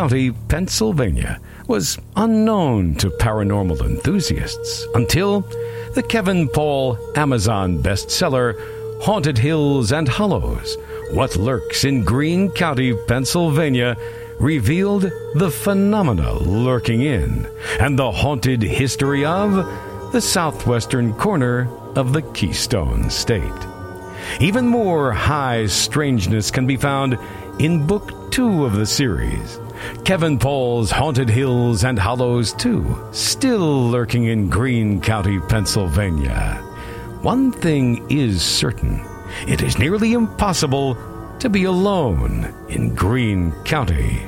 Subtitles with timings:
[0.00, 5.42] County, Pennsylvania, was unknown to paranormal enthusiasts until
[5.92, 8.54] the Kevin Paul Amazon bestseller,
[9.02, 10.78] Haunted Hills and Hollows
[11.10, 13.94] What Lurks in Greene County, Pennsylvania,
[14.38, 15.02] revealed
[15.34, 17.46] the phenomena lurking in
[17.78, 19.52] and the haunted history of
[20.12, 23.66] the southwestern corner of the Keystone State.
[24.40, 27.18] Even more high strangeness can be found
[27.58, 29.60] in Book Two of the series.
[30.04, 36.56] Kevin Paul's Haunted Hills and Hollows 2, still lurking in Greene County, Pennsylvania.
[37.22, 39.04] One thing is certain
[39.46, 40.96] it is nearly impossible
[41.38, 44.26] to be alone in Greene County.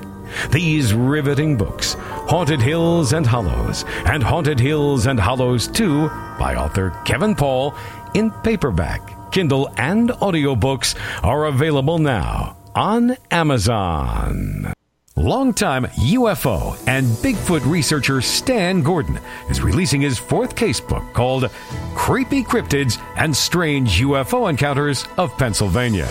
[0.51, 6.09] These riveting books, Haunted Hills and Hollows, and Haunted Hills and Hollows 2
[6.39, 7.75] by author Kevin Paul
[8.15, 14.73] in paperback, Kindle, and audiobooks are available now on Amazon.
[15.17, 19.21] Longtime UFO and Bigfoot researcher Stan Gordon
[19.51, 21.51] is releasing his fourth casebook called
[21.95, 26.09] Creepy Cryptids and Strange UFO Encounters of Pennsylvania.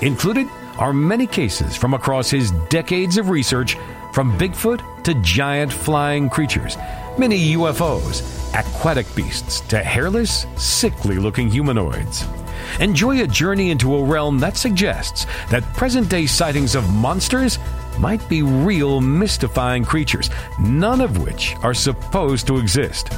[0.00, 0.48] Included
[0.78, 3.76] are many cases from across his decades of research,
[4.12, 6.76] from Bigfoot to giant flying creatures,
[7.18, 12.26] mini UFOs, aquatic beasts to hairless, sickly looking humanoids.
[12.80, 17.58] Enjoy a journey into a realm that suggests that present day sightings of monsters
[17.98, 20.30] might be real mystifying creatures,
[20.60, 23.12] none of which are supposed to exist.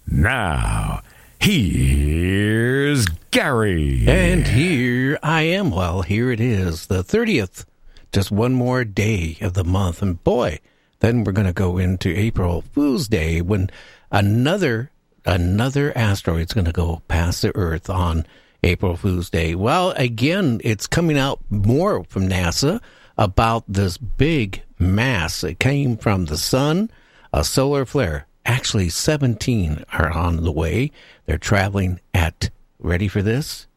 [0.06, 1.02] Now,
[1.40, 4.06] here's Gary.
[4.08, 5.72] And here I am.
[5.72, 7.66] Well, here it is, the 30th.
[8.12, 10.04] Just one more day of the month.
[10.04, 10.60] And boy,
[11.00, 13.72] then we're going to go into April Fool's Day when
[14.12, 14.92] another
[15.26, 18.26] another asteroid's going to go past the Earth on
[18.64, 19.56] April Fool's Day.
[19.56, 22.82] Well, again, it's coming out more from NASA
[23.18, 26.90] about this big mass that came from the sun,
[27.34, 28.28] a solar flare.
[28.46, 30.92] Actually, 17 are on the way.
[31.26, 32.50] They're traveling at,
[32.80, 33.68] ready for this?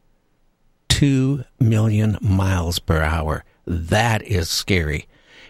[0.89, 3.43] 2 million miles per hour.
[3.65, 5.07] That is scary.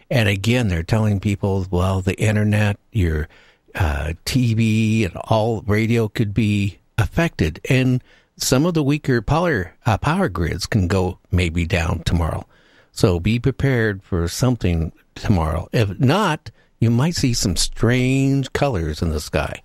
[0.10, 3.28] And again, they're telling people, well, the internet, your
[3.76, 7.60] uh, TV, and all radio could be affected.
[7.70, 8.04] And
[8.38, 12.46] some of the weaker power, uh, power grids can go maybe down tomorrow.
[12.92, 15.68] So be prepared for something tomorrow.
[15.72, 19.62] If not, you might see some strange colors in the sky.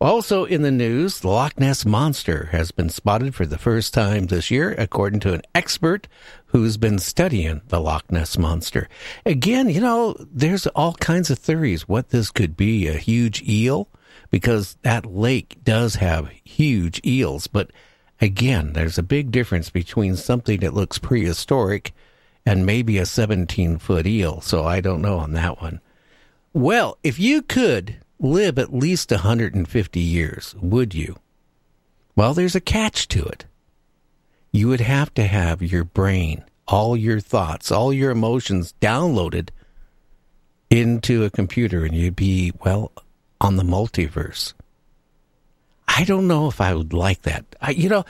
[0.00, 4.26] Also in the news, the Loch Ness Monster has been spotted for the first time
[4.26, 6.08] this year, according to an expert
[6.46, 8.88] who's been studying the Loch Ness Monster.
[9.24, 13.88] Again, you know, there's all kinds of theories what this could be a huge eel,
[14.30, 17.46] because that lake does have huge eels.
[17.46, 17.70] But
[18.20, 21.94] again, there's a big difference between something that looks prehistoric
[22.44, 24.40] and maybe a 17 foot eel.
[24.40, 25.80] So I don't know on that one.
[26.52, 31.16] Well, if you could live at least 150 years, would you?
[32.16, 33.44] Well, there's a catch to it.
[34.52, 39.48] You would have to have your brain, all your thoughts, all your emotions downloaded
[40.70, 42.92] into a computer, and you'd be, well,
[43.40, 44.54] on the multiverse.
[45.86, 47.44] I don't know if I would like that.
[47.60, 48.04] I, you know,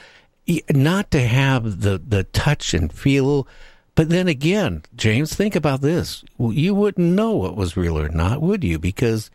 [0.71, 3.47] not to have the, the touch and feel.
[3.95, 6.23] But then again, James, think about this.
[6.37, 8.77] You wouldn't know what was real or not, would you?
[8.77, 9.29] Because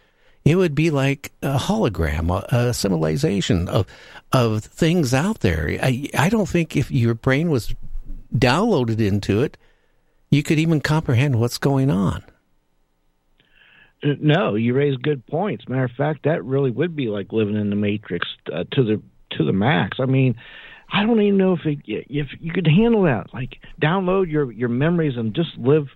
[0.44, 3.86] It would be like a hologram, a, a civilization of
[4.32, 5.78] of things out there.
[5.82, 7.74] I I don't think if your brain was
[8.34, 9.56] downloaded into it,
[10.30, 12.24] you could even comprehend what's going on.
[14.02, 15.68] Uh, No, you raise good points.
[15.68, 19.02] Matter of fact, that really would be like living in the Matrix uh, to the
[19.36, 19.98] to the max.
[20.00, 20.36] I mean,
[20.92, 23.32] I don't even know if it, if you could handle that.
[23.32, 25.88] Like download your your memories and just live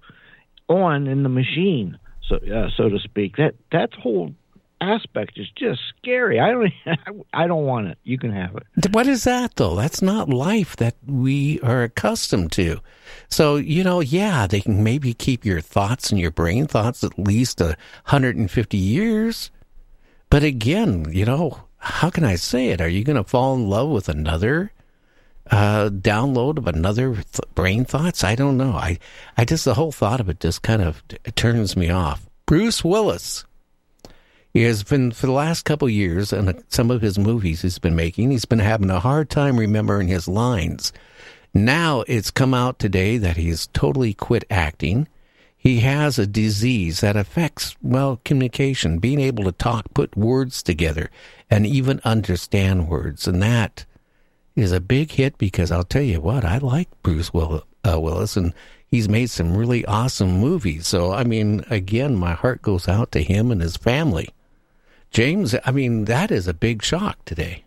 [0.69, 3.37] on in the machine, so uh, so to speak.
[3.37, 4.35] That that whole
[4.81, 6.41] aspect is just scary.
[6.41, 6.73] I don't
[7.33, 7.99] I don't want it.
[8.05, 8.93] You can have it.
[8.93, 9.75] What is that though?
[9.75, 12.81] That's not life that we are accustomed to.
[13.29, 17.19] So, you know, yeah, they can maybe keep your thoughts and your brain thoughts at
[17.19, 17.77] least a
[18.07, 19.51] 150 years.
[20.31, 22.81] But again, you know, how can I say it?
[22.81, 24.73] Are you going to fall in love with another
[25.51, 28.25] uh, download of another th- brain thoughts?
[28.25, 28.73] I don't know.
[28.73, 28.99] I,
[29.37, 32.27] I just, the whole thought of it just kind of t- turns me off.
[32.47, 33.45] Bruce Willis.
[34.53, 37.97] He has been for the last couple years, and some of his movies he's been
[37.97, 40.93] making, he's been having a hard time remembering his lines.
[41.53, 45.09] Now it's come out today that he's totally quit acting.
[45.57, 51.11] He has a disease that affects, well, communication, being able to talk, put words together,
[51.51, 53.27] and even understand words.
[53.27, 53.87] And that
[54.57, 58.37] is a big hit because I'll tell you what, I like Bruce Will, uh, Willis,
[58.37, 58.53] and
[58.87, 60.87] he's made some really awesome movies.
[60.87, 64.29] So, I mean, again, my heart goes out to him and his family.
[65.11, 67.65] James, I mean, that is a big shock today.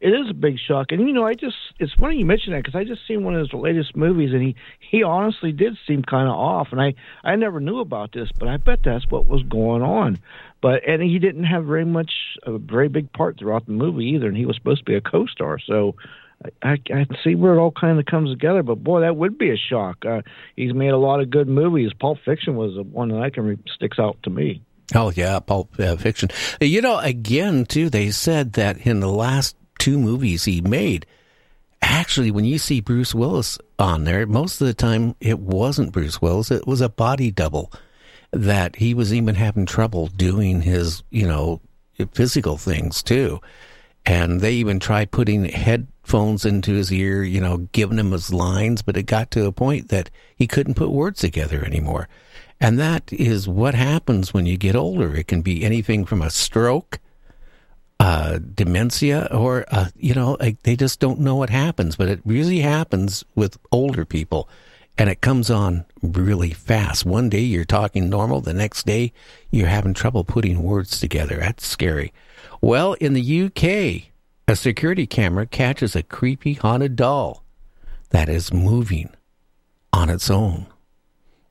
[0.00, 2.62] It is a big shock, and you know, I just it's funny you mention that
[2.62, 6.04] because I just seen one of his latest movies, and he he honestly did seem
[6.04, 9.26] kind of off, and I I never knew about this, but I bet that's what
[9.26, 10.20] was going on.
[10.60, 12.10] But and he didn't have very much
[12.44, 15.00] a very big part throughout the movie either, and he was supposed to be a
[15.00, 15.94] co-star, so.
[16.62, 19.38] I, I can see where it all kind of comes together, but boy, that would
[19.38, 20.04] be a shock.
[20.06, 20.22] Uh,
[20.54, 21.90] he's made a lot of good movies.
[21.98, 24.62] Pulp Fiction was the one that I can re- sticks out to me.
[24.94, 26.30] Oh yeah, Pulp uh, Fiction.
[26.60, 31.06] You know, again too, they said that in the last two movies he made,
[31.82, 36.22] actually, when you see Bruce Willis on there, most of the time it wasn't Bruce
[36.22, 37.72] Willis; it was a body double.
[38.32, 41.60] That he was even having trouble doing his, you know,
[42.12, 43.40] physical things too.
[44.04, 48.80] And they even tried putting headphones into his ear, you know, giving him his lines,
[48.82, 52.08] but it got to a point that he couldn't put words together anymore.
[52.60, 55.14] And that is what happens when you get older.
[55.14, 56.98] It can be anything from a stroke,
[58.00, 61.96] uh, dementia, or, uh, you know, like they just don't know what happens.
[61.96, 64.48] But it really happens with older people.
[64.98, 67.06] And it comes on really fast.
[67.06, 69.12] One day you're talking normal, the next day
[69.50, 71.36] you're having trouble putting words together.
[71.36, 72.12] That's scary.
[72.60, 74.10] Well, in the UK,
[74.48, 77.44] a security camera catches a creepy haunted doll
[78.10, 79.10] that is moving
[79.92, 80.66] on its own.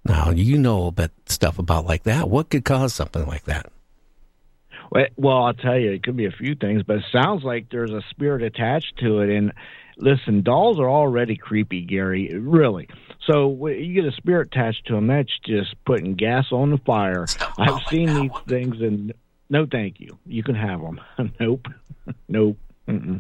[0.04, 2.30] Now, you know about stuff about like that.
[2.30, 3.72] What could cause something like that?
[4.92, 7.68] Well, well, I'll tell you, it could be a few things, but it sounds like
[7.70, 9.30] there's a spirit attached to it.
[9.30, 9.54] And
[9.98, 12.88] listen, dolls are already creepy, Gary, really.
[13.28, 17.26] So you get a spirit attached to them, that's just putting gas on the fire.
[17.60, 19.14] Oh, I've seen these things, and
[19.50, 20.16] no, thank you.
[20.28, 21.02] You can have them.
[21.40, 21.68] nope,
[22.30, 22.58] nope.
[22.88, 23.20] Mm-mm.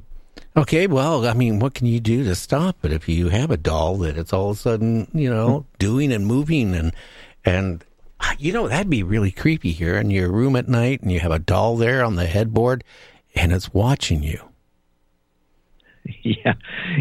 [0.56, 3.58] Okay, well, I mean, what can you do to stop it if you have a
[3.58, 5.66] doll that it's all of a sudden, you know, hmm.
[5.80, 6.94] doing and moving and
[7.44, 7.84] and
[8.20, 11.20] ah, you know that'd be really creepy here in your room at night and you
[11.20, 12.84] have a doll there on the headboard
[13.36, 14.50] and it's watching you.
[16.24, 16.54] Yeah,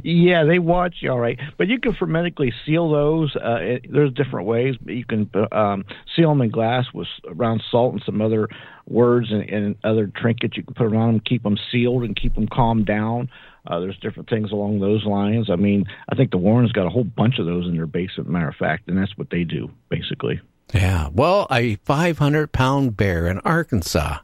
[0.05, 3.35] yeah, they watch you all right, but you can hermetically seal those.
[3.35, 5.85] Uh, it, there's different ways, but you can um,
[6.15, 8.49] seal them in glass with around salt and some other
[8.87, 12.35] words and, and other trinkets you can put around them, keep them sealed and keep
[12.35, 13.29] them calmed down.
[13.67, 15.51] Uh, there's different things along those lines.
[15.51, 18.31] I mean, I think the Warrens got a whole bunch of those in their basement,
[18.31, 20.41] matter of fact, and that's what they do basically.
[20.73, 21.09] Yeah.
[21.13, 24.19] Well, a 500 pound bear in Arkansas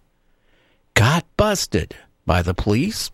[0.95, 1.97] got busted
[2.27, 3.11] by the police.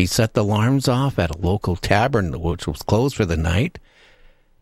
[0.00, 3.78] He set the alarms off at a local tavern, which was closed for the night.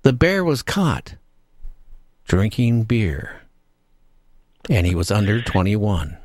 [0.02, 1.14] The bear was caught
[2.24, 3.42] drinking beer,
[4.68, 6.16] and he was under 21.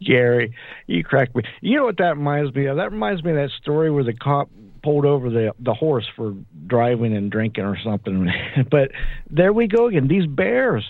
[0.00, 0.54] Gary,
[0.86, 1.42] you crack me.
[1.60, 2.76] You know what that reminds me of?
[2.76, 4.48] That reminds me of that story where the cop
[4.84, 6.36] pulled over the the horse for
[6.68, 8.30] driving and drinking or something.
[8.70, 8.92] but
[9.28, 10.06] there we go again.
[10.06, 10.84] These bears.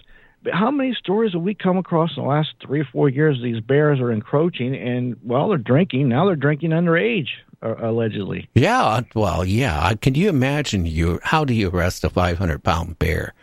[0.51, 3.41] How many stories have we come across in the last three or four years?
[3.43, 6.09] These bears are encroaching, and well, they're drinking.
[6.09, 7.29] Now they're drinking underage,
[7.63, 8.49] uh, allegedly.
[8.55, 9.95] Yeah, well, yeah.
[9.95, 11.21] Can you imagine you?
[11.23, 13.35] How do you arrest a 500 pound bear?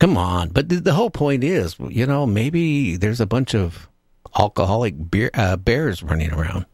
[0.00, 0.50] Come on.
[0.50, 3.88] But the, the whole point is, you know, maybe there's a bunch of
[4.38, 6.66] alcoholic beer, uh, bears running around.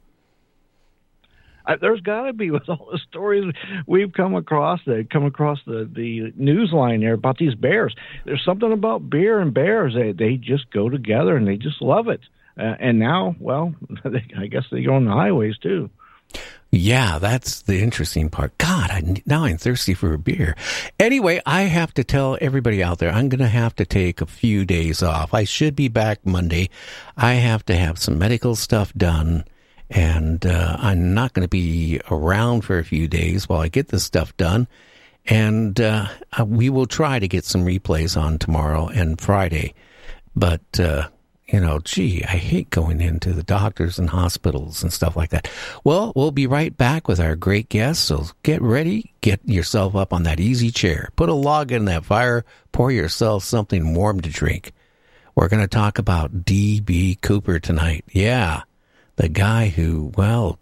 [1.66, 3.52] I, there's got to be with all the stories
[3.86, 7.94] we've come across that come across the the news line there about these bears.
[8.24, 9.94] There's something about beer and bears.
[9.94, 12.20] They they just go together and they just love it.
[12.56, 15.90] Uh, and now, well, they, I guess they go on the highways too.
[16.70, 18.58] Yeah, that's the interesting part.
[18.58, 20.56] God, I, now I'm thirsty for a beer.
[20.98, 24.26] Anyway, I have to tell everybody out there, I'm going to have to take a
[24.26, 25.32] few days off.
[25.32, 26.70] I should be back Monday.
[27.16, 29.44] I have to have some medical stuff done,
[29.90, 33.88] and uh, I'm not going to be around for a few days while I get
[33.88, 34.66] this stuff done.
[35.26, 36.08] And uh,
[36.46, 39.74] we will try to get some replays on tomorrow and Friday.
[40.36, 41.08] But uh,
[41.46, 45.48] you know, gee, I hate going into the doctors and hospitals and stuff like that.
[45.84, 48.04] Well, we'll be right back with our great guests.
[48.04, 52.04] So get ready, get yourself up on that easy chair, put a log in that
[52.04, 54.72] fire, pour yourself something warm to drink.
[55.34, 57.18] We're going to talk about D.B.
[57.20, 58.04] Cooper tonight.
[58.10, 58.62] Yeah,
[59.16, 60.58] the guy who, well,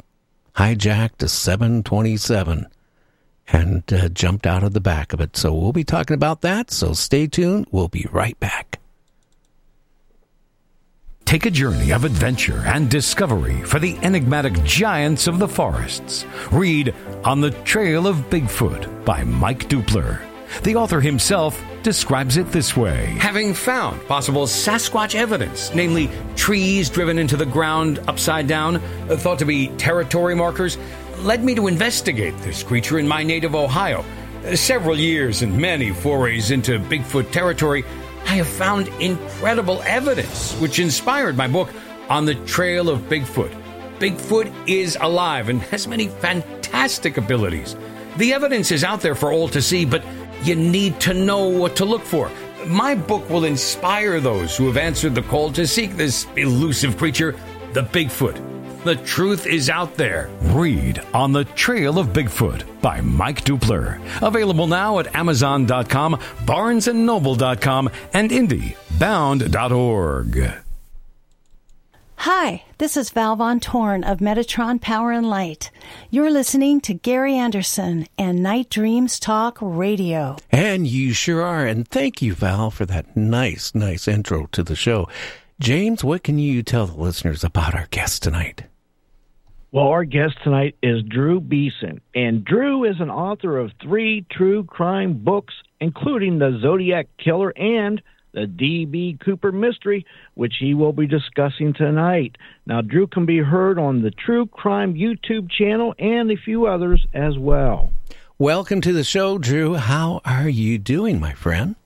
[0.57, 2.67] hijacked a 727
[3.49, 5.37] and uh, jumped out of the back of it.
[5.37, 6.71] So we'll be talking about that.
[6.71, 7.67] So stay tuned.
[7.71, 8.79] We'll be right back.
[11.25, 16.27] Take a journey of adventure and discovery for the enigmatic giants of the forests.
[16.51, 16.95] Read
[17.25, 20.32] On the Trail of Bigfoot by Mike Dupler.
[20.63, 27.19] The author himself describes it this way Having found possible Sasquatch evidence, namely trees driven
[27.19, 30.79] into the ground upside down, uh, thought to be territory markers,
[31.19, 34.05] led me to investigate this creature in my native Ohio.
[34.45, 37.85] Uh, several years and many forays into Bigfoot territory
[38.27, 41.69] I have found incredible evidence, which inspired my book,
[42.09, 43.53] On the Trail of Bigfoot.
[43.99, 47.77] Bigfoot is alive and has many fantastic abilities.
[48.17, 50.05] The evidence is out there for all to see, but
[50.43, 52.31] you need to know what to look for.
[52.67, 57.35] My book will inspire those who have answered the call to seek this elusive creature,
[57.73, 58.41] the Bigfoot.
[58.85, 60.29] The truth is out there.
[60.41, 64.01] Read On the Trail of Bigfoot by Mike Dupler.
[64.21, 70.72] Available now at Amazon.com, BarnesandNoble.com, and IndieBound.org.
[72.25, 75.73] Hi, this is Val Von Torn of Metatron Power and Light.
[76.09, 80.37] You're listening to Gary Anderson and Night Dreams Talk Radio.
[80.53, 81.67] And you sure are.
[81.67, 85.09] And thank you, Val, for that nice, nice intro to the show.
[85.59, 88.67] James, what can you tell the listeners about our guest tonight?
[89.73, 94.63] Well, our guest tonight is Drew Beeson, and Drew is an author of three true
[94.63, 98.01] crime books, including The Zodiac Killer and
[98.33, 99.19] The D.B.
[99.23, 102.37] Cooper Mystery, which he will be discussing tonight.
[102.67, 107.07] Now, Drew can be heard on the True Crime YouTube channel and a few others
[107.13, 107.93] as well.
[108.39, 109.75] Welcome to the show, Drew.
[109.75, 111.77] How are you doing, my friend?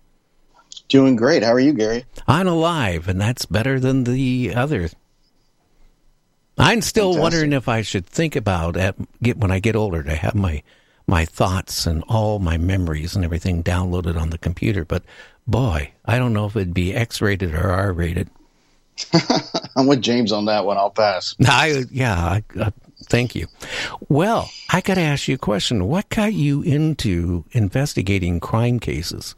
[0.88, 1.42] Doing great.
[1.42, 2.04] How are you, Gary?
[2.28, 4.88] I'm alive, and that's better than the other
[6.58, 7.22] I'm still Fantastic.
[7.22, 10.62] wondering if I should think about at, get when I get older to have my
[11.06, 14.84] my thoughts and all my memories and everything downloaded on the computer.
[14.84, 15.04] But
[15.46, 18.30] boy, I don't know if it'd be X-rated or R-rated.
[19.76, 20.78] I'm with James on that one.
[20.78, 21.34] I'll pass.
[21.46, 22.14] I yeah.
[22.14, 22.70] I, uh,
[23.04, 23.46] thank you.
[24.08, 25.86] Well, I got to ask you a question.
[25.86, 29.34] What got you into investigating crime cases?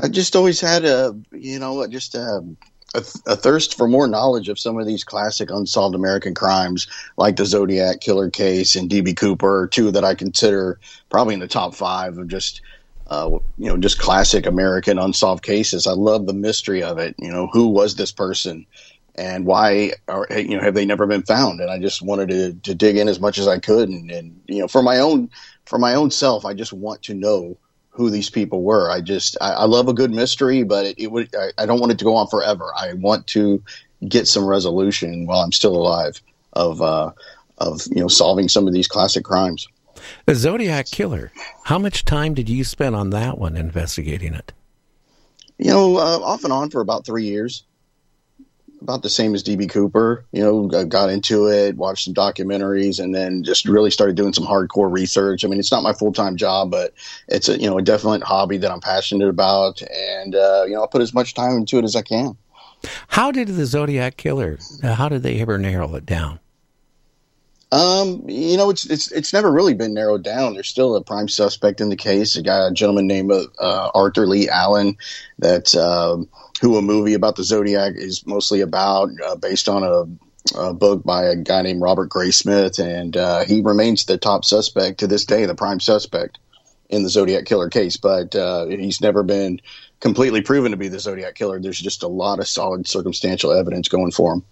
[0.00, 2.44] I just always had a, you know, just a
[2.94, 7.36] a, a, thirst for more knowledge of some of these classic unsolved American crimes, like
[7.36, 10.78] the Zodiac killer case and DB Cooper, two that I consider
[11.10, 12.62] probably in the top five of just,
[13.08, 15.86] uh, you know, just classic American unsolved cases.
[15.86, 17.14] I love the mystery of it.
[17.18, 18.66] You know, who was this person?
[19.14, 21.60] And why are you know have they never been found?
[21.60, 24.40] And I just wanted to, to dig in as much as I could, and, and
[24.46, 25.30] you know for my own
[25.64, 27.56] for my own self, I just want to know
[27.90, 28.90] who these people were.
[28.90, 31.80] I just I, I love a good mystery, but it, it would I, I, don't
[31.80, 32.72] want it to go on forever.
[32.76, 33.60] I want to
[34.06, 37.10] get some resolution while I'm still alive of uh,
[37.58, 39.66] of you know solving some of these classic crimes.
[40.26, 41.32] The Zodiac Killer.
[41.64, 44.52] How much time did you spend on that one investigating it?
[45.58, 47.64] You know, uh, off and on for about three years
[48.80, 50.24] about the same as DB Cooper.
[50.32, 54.44] You know, got into it, watched some documentaries, and then just really started doing some
[54.44, 55.44] hardcore research.
[55.44, 56.94] I mean, it's not my full time job, but
[57.28, 60.82] it's a you know a definite hobby that I'm passionate about, and uh, you know
[60.82, 62.36] I'll put as much time into it as I can.
[63.08, 64.58] How did the Zodiac Killer?
[64.82, 66.38] Uh, how did they ever narrow it down?
[67.70, 70.54] Um, you know, it's it's it's never really been narrowed down.
[70.54, 74.26] There's still a prime suspect in the case, a guy, a gentleman named uh, Arthur
[74.26, 74.96] Leigh Allen,
[75.38, 75.74] that.
[75.74, 76.28] Um,
[76.60, 81.04] who a movie about the Zodiac is mostly about, uh, based on a, a, book
[81.04, 85.24] by a guy named Robert Graysmith, and uh, he remains the top suspect to this
[85.24, 86.38] day, the prime suspect
[86.88, 87.96] in the Zodiac killer case.
[87.96, 89.60] But uh, he's never been
[90.00, 91.60] completely proven to be the Zodiac killer.
[91.60, 94.44] There's just a lot of solid circumstantial evidence going for him.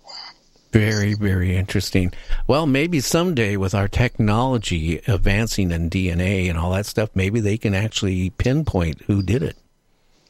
[0.72, 2.12] Very, very interesting.
[2.46, 7.56] Well, maybe someday with our technology advancing in DNA and all that stuff, maybe they
[7.56, 9.56] can actually pinpoint who did it.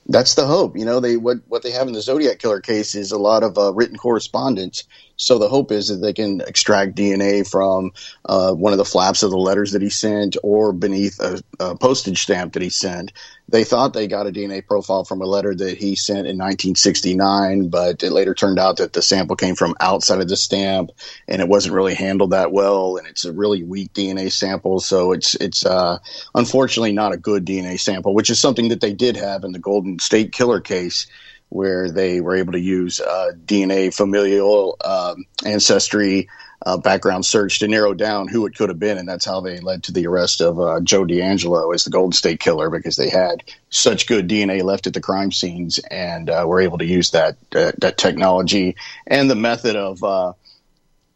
[0.09, 0.77] That's the hope.
[0.77, 3.42] You know, they what what they have in the Zodiac killer case is a lot
[3.42, 4.85] of uh, written correspondence.
[5.17, 7.93] So the hope is that they can extract DNA from
[8.25, 11.77] uh, one of the flaps of the letters that he sent, or beneath a, a,
[11.77, 13.13] postage stamp that he sent.
[13.49, 17.69] They thought they got a DNA profile from a letter that he sent in 1969,
[17.69, 20.91] but it later turned out that the sample came from outside of the stamp,
[21.29, 24.81] and it wasn't really handled that well, and it's a really weak DNA sample.
[24.81, 25.99] So it's it's uh,
[26.35, 29.59] unfortunately not a good DNA sample, which is something that they did have in the
[29.59, 31.07] Golden State Killer case
[31.49, 36.29] where they were able to use uh, DNA familial um, ancestry
[36.65, 39.61] uh, background search to narrow down who it could have been, and that's how they
[39.61, 43.11] led to the arrest of uh, Joe DeAngelo as the Golden State Killer because they
[43.11, 47.11] had such good DNA left at the crime scenes and uh, were able to use
[47.11, 48.75] that that technology
[49.07, 50.33] and the method of uh,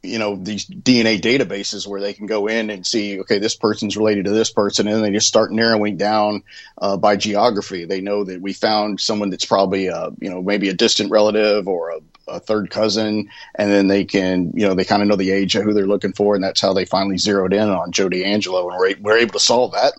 [0.02, 3.96] you know these DNA databases where they can go in and see okay this person's
[3.96, 6.42] related to this person and they just start narrowing down
[6.78, 7.84] uh, by geography.
[7.84, 11.68] They know that we found someone that's probably a, you know maybe a distant relative
[11.68, 15.16] or a, a third cousin, and then they can you know they kind of know
[15.16, 17.92] the age of who they're looking for, and that's how they finally zeroed in on
[17.92, 19.92] Joe DeAngelo and we're, we're able to solve that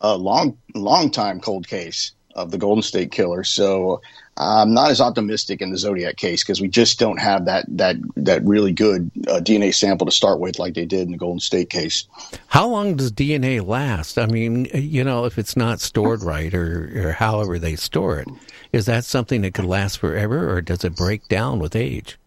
[0.00, 3.44] uh, long long time cold case of the Golden State Killer.
[3.44, 4.02] So
[4.40, 7.96] I'm not as optimistic in the Zodiac case because we just don't have that that
[8.16, 11.40] that really good uh, DNA sample to start with, like they did in the Golden
[11.40, 12.04] State case.
[12.46, 14.18] How long does DNA last?
[14.18, 18.28] I mean, you know, if it's not stored right or, or however they store it,
[18.72, 22.18] is that something that could last forever, or does it break down with age?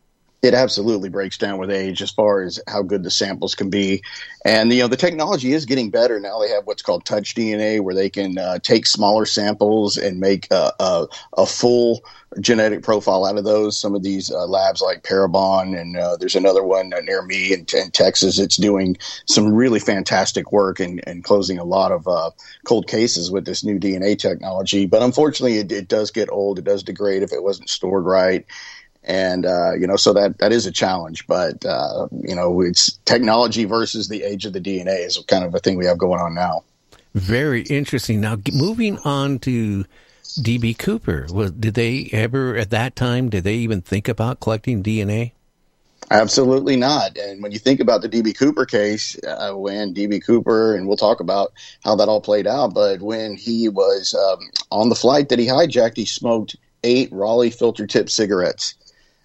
[0.43, 4.03] It absolutely breaks down with age as far as how good the samples can be.
[4.43, 6.37] And you know the technology is getting better now.
[6.39, 10.51] They have what's called touch DNA, where they can uh, take smaller samples and make
[10.51, 12.03] a, a, full
[12.41, 13.79] genetic profile out of those.
[13.79, 17.65] Some of these uh, labs, like Parabon, and uh, there's another one near me in,
[17.73, 18.37] in, Texas.
[18.37, 22.31] It's doing some really fantastic work and, and closing a lot of uh,
[22.65, 24.87] cold cases with this new DNA technology.
[24.87, 26.59] But unfortunately, it, it does get old.
[26.59, 28.45] It does degrade if it wasn't stored right
[29.05, 32.93] and uh, you know so that that is a challenge but uh, you know it's
[33.05, 36.19] technology versus the age of the dna is kind of a thing we have going
[36.19, 36.63] on now
[37.13, 39.85] very interesting now moving on to
[40.39, 44.81] db cooper was did they ever at that time did they even think about collecting
[44.81, 45.31] dna
[46.11, 47.17] Absolutely not.
[47.17, 50.97] And when you think about the DB Cooper case, uh, when DB Cooper, and we'll
[50.97, 54.39] talk about how that all played out, but when he was um,
[54.71, 58.75] on the flight that he hijacked, he smoked eight Raleigh filter tip cigarettes.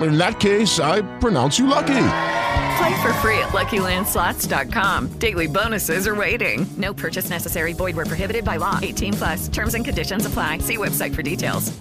[0.00, 2.06] in that case, I pronounce you lucky.
[2.76, 5.18] Play for free at LuckyLandSlots.com.
[5.18, 6.66] Daily bonuses are waiting.
[6.76, 7.72] No purchase necessary.
[7.72, 8.78] Void were prohibited by law.
[8.82, 9.48] 18 plus.
[9.48, 10.58] Terms and conditions apply.
[10.58, 11.72] See website for details.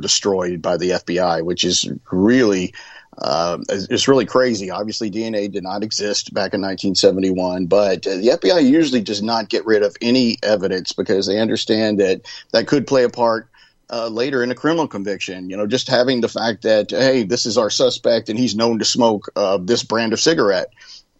[0.00, 2.72] Destroyed by the FBI, which is really
[3.20, 4.70] uh, it's really crazy.
[4.70, 9.48] Obviously, DNA did not exist back in 1971, but uh, the FBI usually does not
[9.48, 13.48] get rid of any evidence because they understand that that could play a part
[13.90, 15.50] uh, later in a criminal conviction.
[15.50, 18.78] You know, just having the fact that hey, this is our suspect and he's known
[18.78, 20.68] to smoke uh, this brand of cigarette.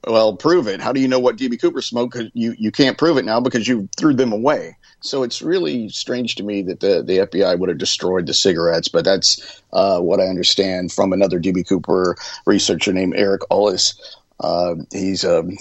[0.06, 0.80] Well, prove it.
[0.80, 2.16] How do you know what DB Cooper smoked?
[2.32, 4.76] You you can't prove it now because you threw them away.
[5.00, 8.88] So it's really strange to me that the the FBI would have destroyed the cigarettes.
[8.88, 13.98] But that's uh, what I understand from another DB Cooper researcher named Eric Ulis.
[14.40, 15.56] Uh, he's um,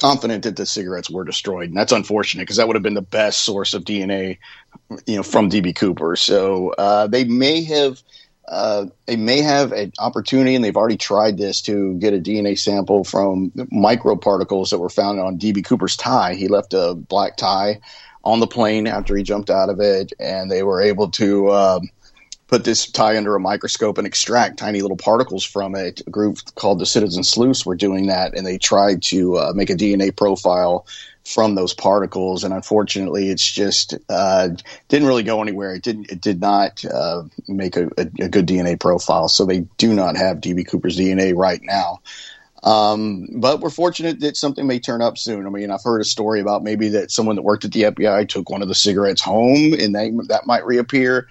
[0.00, 3.02] confident that the cigarettes were destroyed, and that's unfortunate because that would have been the
[3.02, 4.38] best source of DNA,
[5.06, 6.16] you know, from DB Cooper.
[6.16, 8.02] So uh, they may have.
[8.48, 12.56] Uh, they may have an opportunity, and they've already tried this to get a DNA
[12.56, 16.34] sample from microparticles that were found on DB Cooper's tie.
[16.34, 17.80] He left a black tie
[18.22, 21.90] on the plane after he jumped out of it, and they were able to um,
[22.46, 26.02] put this tie under a microscope and extract tiny little particles from it.
[26.06, 29.70] A group called the Citizen Sleuths were doing that, and they tried to uh, make
[29.70, 30.86] a DNA profile
[31.26, 34.48] from those particles, and unfortunately, it's just uh,
[34.88, 35.74] didn't really go anywhere.
[35.74, 36.10] It didn't.
[36.10, 40.38] It did not uh, make a, a, good DNA profile, so they do not have
[40.38, 42.00] DB Cooper's DNA right now.
[42.62, 45.46] Um, but we're fortunate that something may turn up soon.
[45.46, 48.28] I mean, I've heard a story about maybe that someone that worked at the FBI
[48.28, 51.26] took one of the cigarettes home, and they, that might reappear.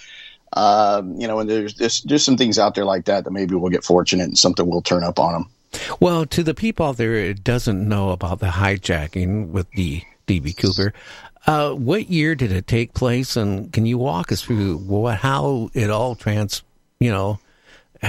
[0.51, 3.55] Um, you know, and there's just just some things out there like that that maybe
[3.55, 5.49] we'll get fortunate and something will turn up on them.
[5.99, 10.55] Well, to the people out there that doesn't know about the hijacking with the DB
[10.55, 10.93] Cooper,
[11.47, 15.69] uh, what year did it take place, and can you walk us through what how
[15.73, 16.63] it all trans,
[16.99, 17.39] you know,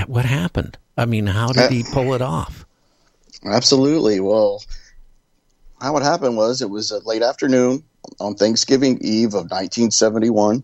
[0.06, 0.78] what happened?
[0.96, 2.64] I mean, how did he pull it off?
[3.44, 4.20] Absolutely.
[4.20, 4.62] Well,
[5.80, 7.84] how it happened was it was a late afternoon
[8.18, 10.62] on Thanksgiving Eve of 1971.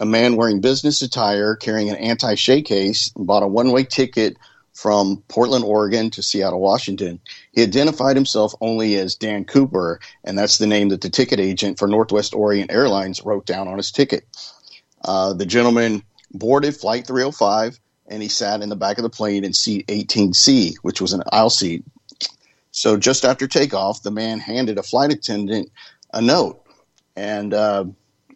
[0.00, 4.36] A man wearing business attire, carrying an attaché case, bought a one-way ticket
[4.78, 7.18] from Portland, Oregon to Seattle, Washington.
[7.50, 11.80] He identified himself only as Dan Cooper, and that's the name that the ticket agent
[11.80, 14.24] for Northwest Orient Airlines wrote down on his ticket.
[15.04, 19.42] Uh, the gentleman boarded Flight 305, and he sat in the back of the plane
[19.42, 21.84] in seat 18C, which was an aisle seat.
[22.70, 25.72] So just after takeoff, the man handed a flight attendant
[26.14, 26.64] a note,
[27.16, 27.86] and uh,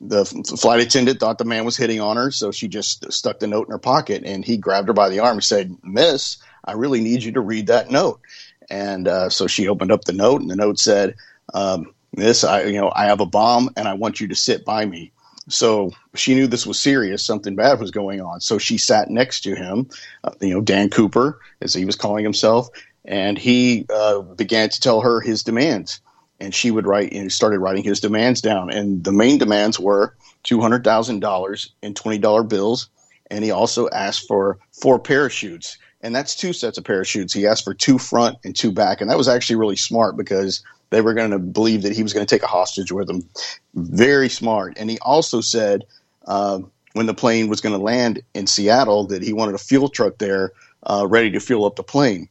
[0.02, 3.46] the flight attendant thought the man was hitting on her, so she just stuck the
[3.46, 6.72] note in her pocket, and he grabbed her by the arm and said, "Miss, I
[6.72, 8.20] really need you to read that note."
[8.68, 11.14] And uh, so she opened up the note, and the note said,
[11.54, 14.64] um, "Miss, I you know I have a bomb, and I want you to sit
[14.64, 15.12] by me."
[15.48, 18.40] So she knew this was serious; something bad was going on.
[18.40, 19.88] So she sat next to him,
[20.24, 22.68] uh, you know, Dan Cooper, as he was calling himself,
[23.04, 26.00] and he uh, began to tell her his demands
[26.42, 28.70] and she would write and started writing his demands down.
[28.70, 32.88] And the main demands were two hundred thousand dollars in twenty dollar bills,
[33.31, 37.33] and he also asked for four parachutes, and that's two sets of parachutes.
[37.33, 40.62] He asked for two front and two back, and that was actually really smart because
[40.90, 43.26] they were going to believe that he was going to take a hostage with them.
[43.74, 44.74] Very smart.
[44.76, 45.85] And he also said
[46.26, 46.59] uh,
[46.92, 50.18] when the plane was going to land in Seattle that he wanted a fuel truck
[50.18, 50.52] there
[50.83, 52.28] uh, ready to fuel up the plane.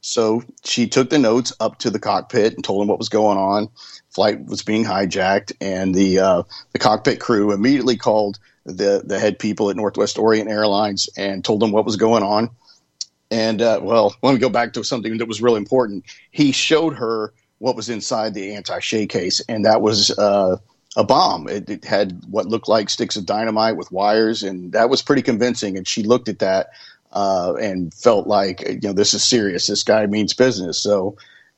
[0.00, 3.38] So she took the notes up to the cockpit and told him what was going
[3.38, 3.68] on.
[4.08, 9.38] Flight was being hijacked, and the uh, the cockpit crew immediately called the the head
[9.38, 12.50] people at Northwest Orient Airlines and told them what was going on.
[13.30, 16.04] And uh, well, let me go back to something that was really important.
[16.30, 20.56] He showed her what was inside the attaché case, and that was uh,
[20.96, 21.48] a bomb.
[21.48, 25.22] It, it had what looked like sticks of dynamite with wires, and that was pretty
[25.22, 25.76] convincing.
[25.76, 26.70] And she looked at that
[27.12, 29.66] uh, and felt like you know this is serious.
[29.66, 30.80] This guy means business.
[30.80, 31.16] So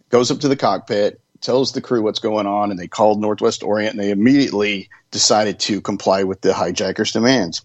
[0.08, 3.62] goes up to the cockpit, tells the crew what's going on, and they called Northwest
[3.62, 7.62] Orient, and they immediately decided to comply with the hijackers' demands.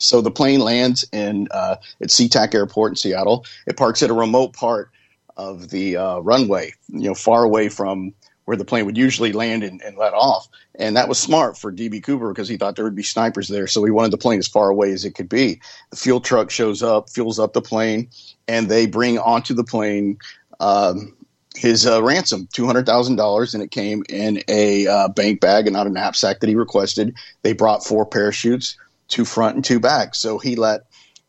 [0.00, 3.44] So the plane lands in uh, at SeaTac Airport in Seattle.
[3.66, 4.90] It parks at a remote part
[5.36, 8.14] of the uh, runway, you know, far away from
[8.48, 10.48] where the plane would usually land and, and let off.
[10.76, 13.66] And that was smart for DB Cooper because he thought there would be snipers there.
[13.66, 15.60] So he wanted the plane as far away as it could be.
[15.90, 18.08] The fuel truck shows up, fuels up the plane,
[18.48, 20.16] and they bring onto the plane
[20.60, 21.14] um,
[21.56, 23.52] his uh, ransom, $200,000.
[23.52, 27.14] And it came in a uh, bank bag and not a knapsack that he requested.
[27.42, 30.14] They brought four parachutes, two front and two back.
[30.14, 30.87] So he let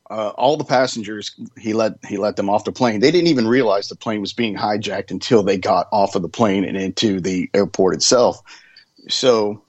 [0.10, 3.00] uh, all the passengers he let he let them off the plane.
[3.00, 6.30] They didn't even realize the plane was being hijacked until they got off of the
[6.30, 8.42] plane and into the airport itself.
[9.08, 9.62] So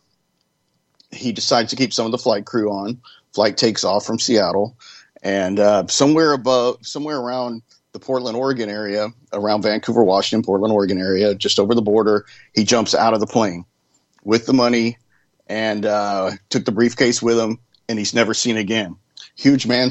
[1.10, 3.00] he decides to keep some of the flight crew on.
[3.34, 4.76] Flight takes off from Seattle,
[5.22, 10.98] and uh, somewhere above, somewhere around the Portland, Oregon area, around Vancouver, Washington, Portland, Oregon
[10.98, 12.24] area, just over the border,
[12.54, 13.64] he jumps out of the plane
[14.24, 14.96] with the money
[15.48, 18.96] and uh, took the briefcase with him, and he's never seen again
[19.40, 19.90] huge man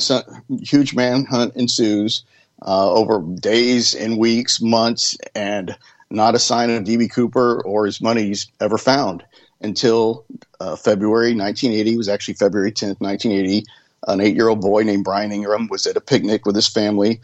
[0.61, 2.23] huge manhunt ensues
[2.65, 5.75] uh, over days and weeks, months, and
[6.11, 9.23] not a sign of DB Cooper or his money's ever found
[9.61, 10.25] until
[10.59, 11.93] uh, February 1980.
[11.93, 13.65] It was actually February 10th, 1980.
[14.07, 17.19] An eight-year-old boy named Brian Ingram was at a picnic with his family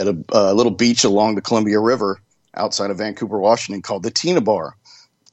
[0.00, 2.20] at a, a little beach along the Columbia River
[2.54, 4.76] outside of Vancouver, Washington, called the Tena Bar,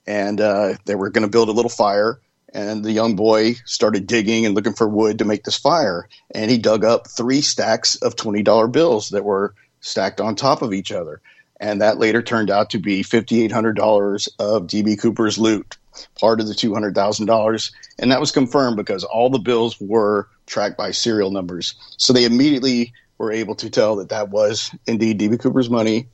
[0.06, 2.20] and uh, they were going to build a little fire
[2.54, 6.08] and the young boy started digging and looking for wood to make this fire.
[6.34, 10.74] And he dug up three stacks of $20 bills that were stacked on top of
[10.74, 11.22] each other.
[11.60, 15.78] And that later turned out to be $5800 of db cooper's loot
[16.20, 20.92] part of the $200000 and that was confirmed because all the bills were tracked by
[20.92, 21.76] serial numbers.
[21.98, 26.08] So they immediately were able to tell that that was indeed db cooper's money.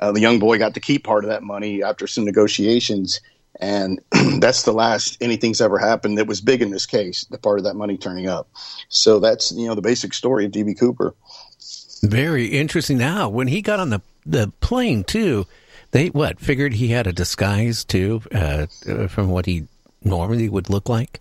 [0.00, 3.20] Uh, the young boy got to keep part of that money after some negotiations
[3.60, 4.00] and
[4.40, 7.64] that's the last anything's ever happened that was big in this case, the part of
[7.64, 8.48] that money turning up.
[8.88, 11.14] So that's, you know, the basic story of DB Cooper.
[12.02, 12.98] Very interesting.
[12.98, 15.46] Now, when he got on the, the plane, too,
[15.92, 19.66] They what figured he had a disguise too uh, uh, from what he
[20.02, 21.20] normally would look like.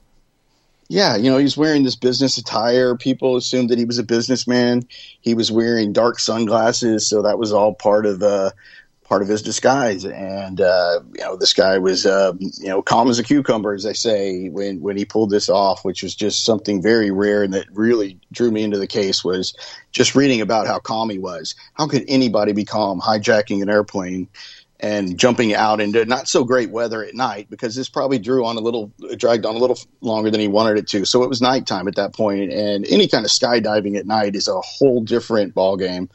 [0.88, 2.96] Yeah, you know, he's wearing this business attire.
[2.96, 4.88] People assumed that he was a businessman.
[5.22, 8.52] He was wearing dark sunglasses, so that was all part of uh,
[9.06, 10.06] part of his disguise.
[10.06, 13.84] And uh, you know, this guy was uh, you know calm as a cucumber, as
[13.84, 17.54] they say, when when he pulled this off, which was just something very rare and
[17.54, 19.24] that really drew me into the case.
[19.24, 19.56] Was
[19.92, 21.56] just reading about how calm he was.
[21.76, 24.28] How could anybody be calm hijacking an airplane?
[24.82, 28.58] and jumping out into not so great weather at night because this probably drew on
[28.58, 31.42] a little dragged on a little longer than he wanted it to so it was
[31.42, 35.54] nighttime at that point and any kind of skydiving at night is a whole different
[35.54, 36.10] ball game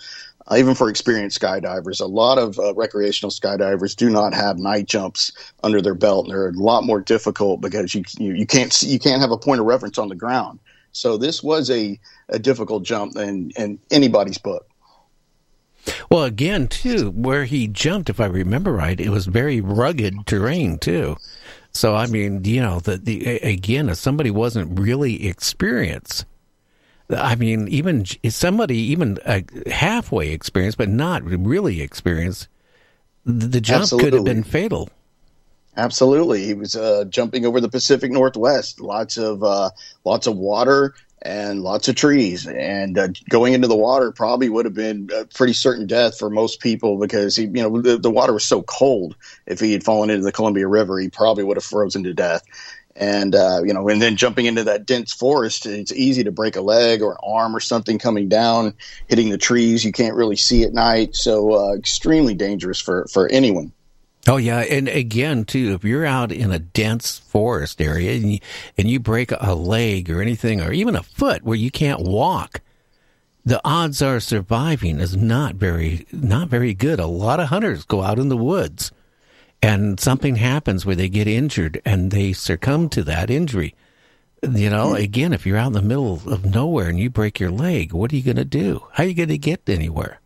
[0.51, 4.87] uh, even for experienced skydivers a lot of uh, recreational skydivers do not have night
[4.87, 5.33] jumps
[5.63, 6.27] under their belt.
[6.27, 9.31] And they're a lot more difficult because you you, you can't see, you can't have
[9.31, 10.59] a point of reference on the ground.
[10.93, 14.67] So this was a, a difficult jump in, in anybody's book.
[16.11, 20.79] Well, again, too, where he jumped, if I remember right, it was very rugged terrain
[20.79, 21.17] too.
[21.73, 26.25] So, I mean, you know, the, the again, if somebody wasn't really experienced,
[27.17, 32.49] I mean, even somebody even uh, halfway experienced, but not really experienced,
[33.25, 34.11] the, jump Absolutely.
[34.11, 34.89] could have been fatal.
[35.77, 38.81] Absolutely, he was uh, jumping over the Pacific Northwest.
[38.81, 39.71] Lots of uh,
[40.05, 44.65] lots of water and lots of trees, and uh, going into the water probably would
[44.65, 48.11] have been a pretty certain death for most people because he, you know, the, the
[48.11, 49.15] water was so cold.
[49.47, 52.43] If he had fallen into the Columbia River, he probably would have frozen to death.
[52.97, 56.57] And uh, you know, and then jumping into that dense forest, it's easy to break
[56.57, 58.75] a leg or an arm or something coming down,
[59.07, 59.85] hitting the trees.
[59.85, 63.73] You can't really see at night, so uh, extremely dangerous for for anyone.
[64.27, 68.39] Oh yeah, and again too, if you're out in a dense forest area and you,
[68.77, 72.61] and you break a leg or anything, or even a foot where you can't walk,
[73.45, 77.01] the odds are surviving is not very not very good.
[77.01, 78.93] A lot of hunters go out in the woods,
[79.63, 83.75] and something happens where they get injured and they succumb to that injury.
[84.43, 84.97] You know, hmm.
[84.97, 88.13] again, if you're out in the middle of nowhere and you break your leg, what
[88.13, 88.87] are you going to do?
[88.93, 90.21] How are you going to get anywhere?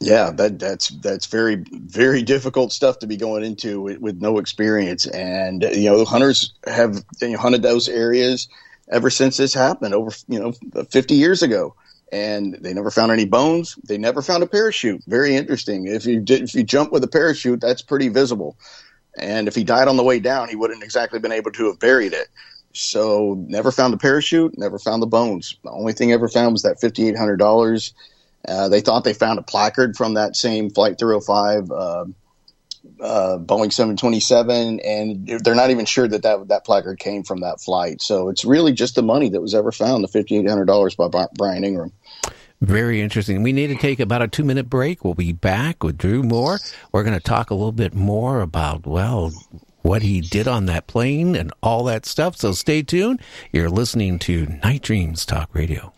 [0.00, 4.38] Yeah, that that's that's very very difficult stuff to be going into with, with no
[4.38, 8.46] experience, and you know hunters have you know, hunted those areas
[8.88, 11.74] ever since this happened over you know 50 years ago,
[12.12, 13.76] and they never found any bones.
[13.84, 15.02] They never found a parachute.
[15.06, 15.86] Very interesting.
[15.86, 18.56] If you did, if you jump with a parachute, that's pretty visible,
[19.18, 21.78] and if he died on the way down, he wouldn't exactly been able to have
[21.78, 22.28] buried it.
[22.72, 25.56] So never found the parachute, never found the bones.
[25.64, 27.94] The only thing ever found was that fifty eight hundred dollars.
[28.46, 32.04] Uh, they thought they found a placard from that same Flight 305 uh,
[33.00, 37.60] uh, Boeing 727, and they're not even sure that, that that placard came from that
[37.60, 38.02] flight.
[38.02, 41.92] So it's really just the money that was ever found, the $5,800 by Brian Ingram.
[42.60, 43.42] Very interesting.
[43.42, 45.04] We need to take about a two minute break.
[45.04, 46.58] We'll be back with Drew Moore.
[46.90, 49.32] We're going to talk a little bit more about, well,
[49.82, 52.36] what he did on that plane and all that stuff.
[52.36, 53.20] So stay tuned.
[53.52, 55.92] You're listening to Night Dreams Talk Radio.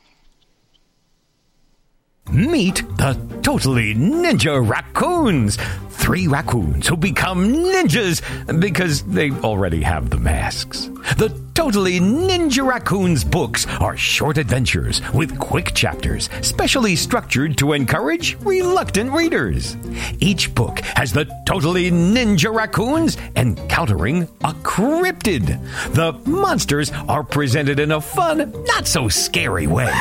[2.33, 5.59] Meet the totally ninja raccoons.
[5.91, 8.23] Three raccoons who become ninjas
[8.61, 10.89] because they already have the masks.
[11.19, 11.29] The
[11.61, 19.13] Totally Ninja Raccoons books are short adventures with quick chapters, specially structured to encourage reluctant
[19.13, 19.77] readers.
[20.21, 25.61] Each book has the Totally Ninja Raccoons encountering a cryptid.
[25.93, 29.93] The monsters are presented in a fun, not so scary way.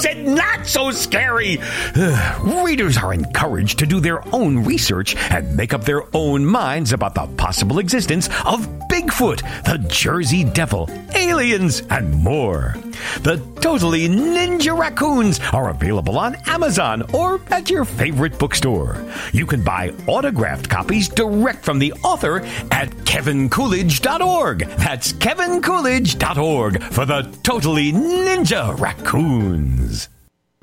[0.00, 1.58] Said not so scary!
[2.40, 7.14] Readers are encouraged to do their own research and make up their own minds about
[7.14, 12.74] the possible existence of Bigfoot, the Jersey Devil, aliens, and more.
[13.22, 19.04] The Totally Ninja Raccoons are available on Amazon or at your favorite bookstore.
[19.32, 24.58] You can buy autographed copies direct from the author at kevincoolidge.org.
[24.78, 30.08] That's kevincoolidge.org for the Totally Ninja Raccoons.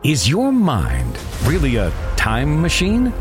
[0.03, 3.11] Is your mind really a time machine?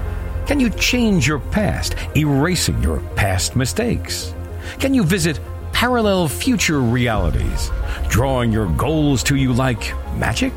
[0.46, 4.34] Can you change your past, erasing your past mistakes?
[4.78, 5.40] Can you visit
[5.84, 7.70] parallel future realities,
[8.08, 10.50] drawing your goals to you like magic?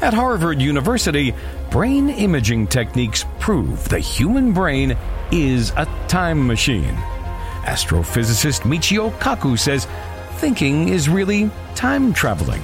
[0.00, 1.34] At Harvard University,
[1.70, 4.96] brain imaging techniques prove the human brain
[5.30, 6.94] is a time machine.
[7.66, 9.86] Astrophysicist Michio Kaku says
[10.36, 12.62] thinking is really time traveling.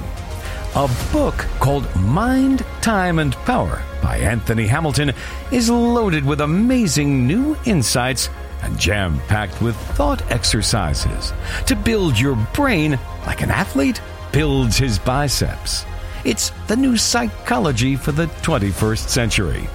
[0.75, 5.13] A book called Mind, Time, and Power by Anthony Hamilton
[5.51, 8.31] is loaded with amazing new insights
[8.63, 11.33] and jam packed with thought exercises
[11.67, 14.01] to build your brain like an athlete
[14.31, 15.85] builds his biceps.
[16.25, 19.69] It's the new psychology for the 21st century.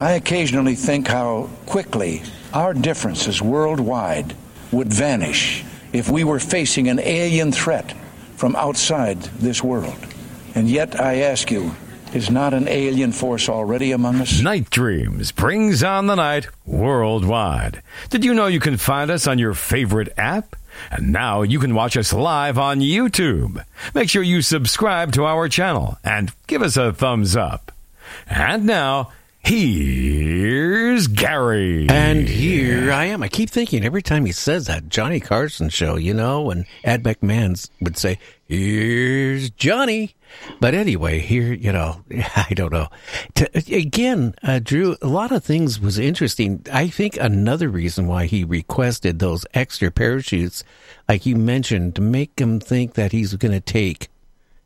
[0.00, 2.22] I occasionally think how quickly
[2.52, 4.34] our differences worldwide
[4.72, 7.94] would vanish if we were facing an alien threat
[8.36, 9.96] from outside this world.
[10.54, 11.74] And yet, I ask you,
[12.12, 14.42] is not an alien force already among us?
[14.42, 17.82] Night Dreams brings on the night worldwide.
[18.10, 20.56] Did you know you can find us on your favorite app?
[20.90, 23.64] And now you can watch us live on YouTube.
[23.94, 27.72] Make sure you subscribe to our channel and give us a thumbs up.
[28.28, 29.12] And now,
[29.44, 31.86] here's Gary.
[31.88, 33.22] And here I am.
[33.22, 37.02] I keep thinking every time he says that Johnny Carson show, you know, and Ed
[37.02, 40.14] McMahon would say, "Here's Johnny."
[40.60, 42.02] But anyway, here, you know,
[42.36, 42.88] I don't know.
[43.34, 46.64] To, again, uh, Drew, a lot of things was interesting.
[46.72, 50.64] I think another reason why he requested those extra parachutes,
[51.08, 54.08] like you mentioned, to make him think that he's going to take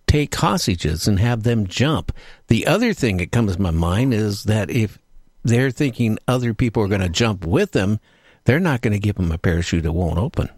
[0.06, 2.12] take hostages and have them jump.
[2.48, 4.98] The other thing that comes to my mind is that if
[5.42, 8.00] they're thinking other people are going to jump with them,
[8.44, 10.48] they're not going to give them a parachute that won't open.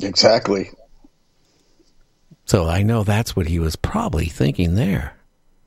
[0.00, 0.70] Exactly.
[2.44, 5.14] So I know that's what he was probably thinking there.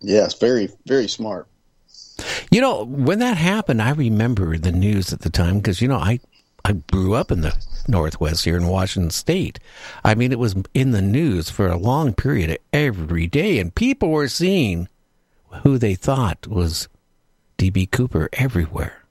[0.01, 1.47] Yes, very, very smart.
[2.51, 5.97] You know, when that happened, I remember the news at the time because, you know,
[5.97, 6.19] I,
[6.65, 7.55] I grew up in the
[7.87, 9.59] Northwest here in Washington State.
[10.03, 14.09] I mean, it was in the news for a long period every day, and people
[14.09, 14.89] were seeing
[15.61, 16.89] who they thought was
[17.59, 19.03] DB Cooper everywhere.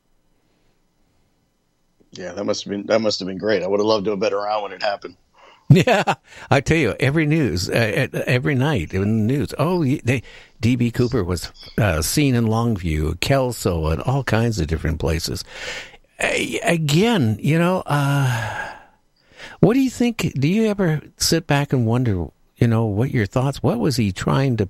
[2.10, 3.62] Yeah, that must have been that must have been great.
[3.62, 5.16] I would have loved to have been around when it happened.
[5.70, 6.16] Yeah,
[6.50, 9.54] I tell you, every news, uh, every night in the news.
[9.58, 10.22] Oh, they,
[10.60, 15.42] DB Cooper was uh, seen in Longview, Kelso, and all kinds of different places.
[16.18, 18.72] Again, you know, uh,
[19.60, 20.32] what do you think?
[20.38, 23.62] Do you ever sit back and wonder, you know, what your thoughts?
[23.62, 24.68] What was he trying to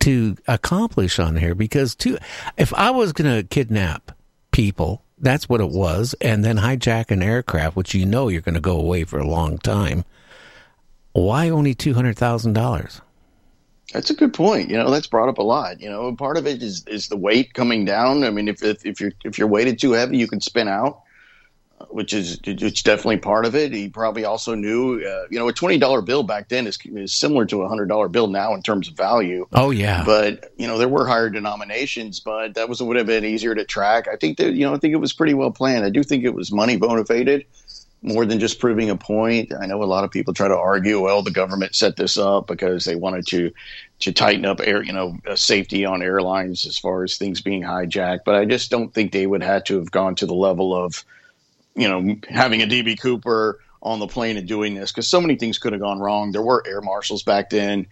[0.00, 1.54] to accomplish on here?
[1.54, 2.18] Because to,
[2.56, 4.12] if I was going to kidnap
[4.50, 8.54] people, that's what it was, and then hijack an aircraft, which you know you're going
[8.54, 10.04] to go away for a long time.
[11.12, 13.00] Why only two hundred thousand dollars?
[13.92, 14.70] That's a good point.
[14.70, 15.80] You know, that's brought up a lot.
[15.80, 18.24] You know, part of it is is the weight coming down.
[18.24, 21.02] I mean, if if, if you're if you're weighted too heavy, you can spin out,
[21.78, 23.72] uh, which is it's definitely part of it.
[23.72, 27.12] He probably also knew, uh, you know, a twenty dollar bill back then is is
[27.12, 29.46] similar to a hundred dollar bill now in terms of value.
[29.52, 33.24] Oh yeah, but you know there were higher denominations, but that was would have been
[33.24, 34.08] easier to track.
[34.08, 35.84] I think that you know I think it was pretty well planned.
[35.84, 37.44] I do think it was money motivated
[38.04, 39.50] more than just proving a point.
[39.58, 42.46] I know a lot of people try to argue, well, the government set this up
[42.46, 43.50] because they wanted to
[44.00, 47.62] to tighten up air, you know, uh, safety on airlines as far as things being
[47.62, 48.20] hijacked.
[48.26, 51.02] But I just don't think they would have to have gone to the level of,
[51.74, 55.36] you know, having a DB Cooper on the plane and doing this because so many
[55.36, 56.32] things could have gone wrong.
[56.32, 57.86] There were air marshals back then.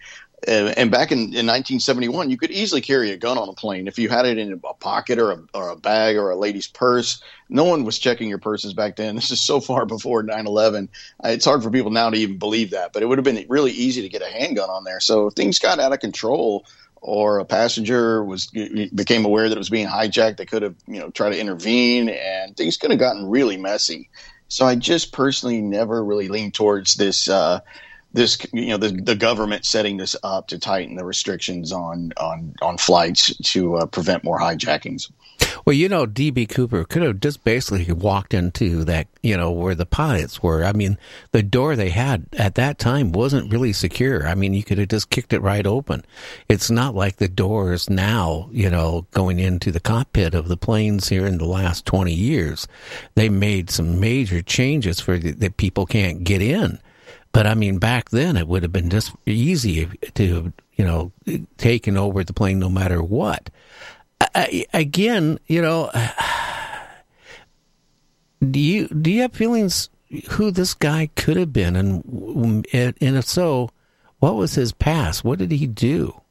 [0.45, 3.97] And back in, in 1971, you could easily carry a gun on a plane if
[3.97, 7.21] you had it in a pocket or a, or a bag or a lady's purse.
[7.49, 9.15] No one was checking your purses back then.
[9.23, 10.89] This is so far before 9 11.
[11.23, 13.45] Uh, it's hard for people now to even believe that, but it would have been
[13.47, 14.99] really easy to get a handgun on there.
[14.99, 16.65] So if things got out of control
[17.01, 20.99] or a passenger was became aware that it was being hijacked, they could have you
[20.99, 24.09] know tried to intervene, and things could have gotten really messy.
[24.47, 27.27] So I just personally never really leaned towards this.
[27.27, 27.61] Uh,
[28.13, 32.53] this you know the, the government setting this up to tighten the restrictions on on
[32.61, 35.11] on flights to uh, prevent more hijackings.
[35.65, 39.75] Well, you know, DB Cooper could have just basically walked into that, you know, where
[39.75, 40.63] the pilots were.
[40.63, 40.97] I mean,
[41.31, 44.27] the door they had at that time wasn't really secure.
[44.27, 46.05] I mean, you could have just kicked it right open.
[46.49, 51.09] It's not like the doors now, you know, going into the cockpit of the planes
[51.09, 52.67] here in the last 20 years.
[53.15, 56.79] They made some major changes for that people can't get in.
[57.33, 61.11] But I mean, back then it would have been just easy to, you know,
[61.57, 63.49] taken over the plane no matter what.
[64.35, 65.91] I, again, you know,
[68.51, 69.89] do you do you have feelings
[70.29, 73.71] who this guy could have been, and and if so,
[74.19, 75.23] what was his past?
[75.23, 76.21] What did he do?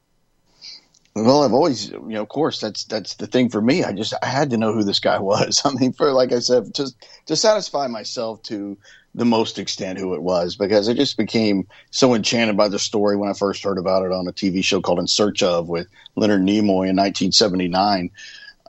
[1.15, 3.83] Well, I've always, you know, of course, that's that's the thing for me.
[3.83, 5.61] I just I had to know who this guy was.
[5.65, 6.95] I mean, for like I said, just
[7.25, 8.77] to satisfy myself to
[9.15, 13.15] the most extent who it was because I just became so enchanted by the story
[13.15, 15.87] when I first heard about it on a TV show called In Search of with
[16.15, 18.09] Leonard Nimoy in 1979.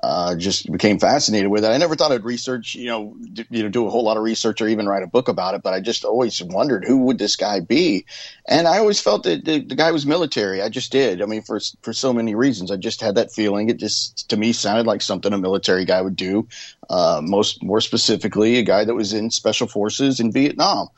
[0.05, 1.69] Uh, just became fascinated with it.
[1.69, 4.23] I never thought I'd research, you know, d- you know, do a whole lot of
[4.23, 5.63] research or even write a book about it.
[5.63, 8.05] But I just always wondered who would this guy be,
[8.47, 10.61] and I always felt that the, the guy was military.
[10.61, 11.23] I just did.
[11.23, 13.71] I mean, for for so many reasons, I just had that feeling.
[13.71, 16.47] It just to me sounded like something a military guy would do.
[16.91, 20.89] Uh, most more specifically, a guy that was in special forces in Vietnam.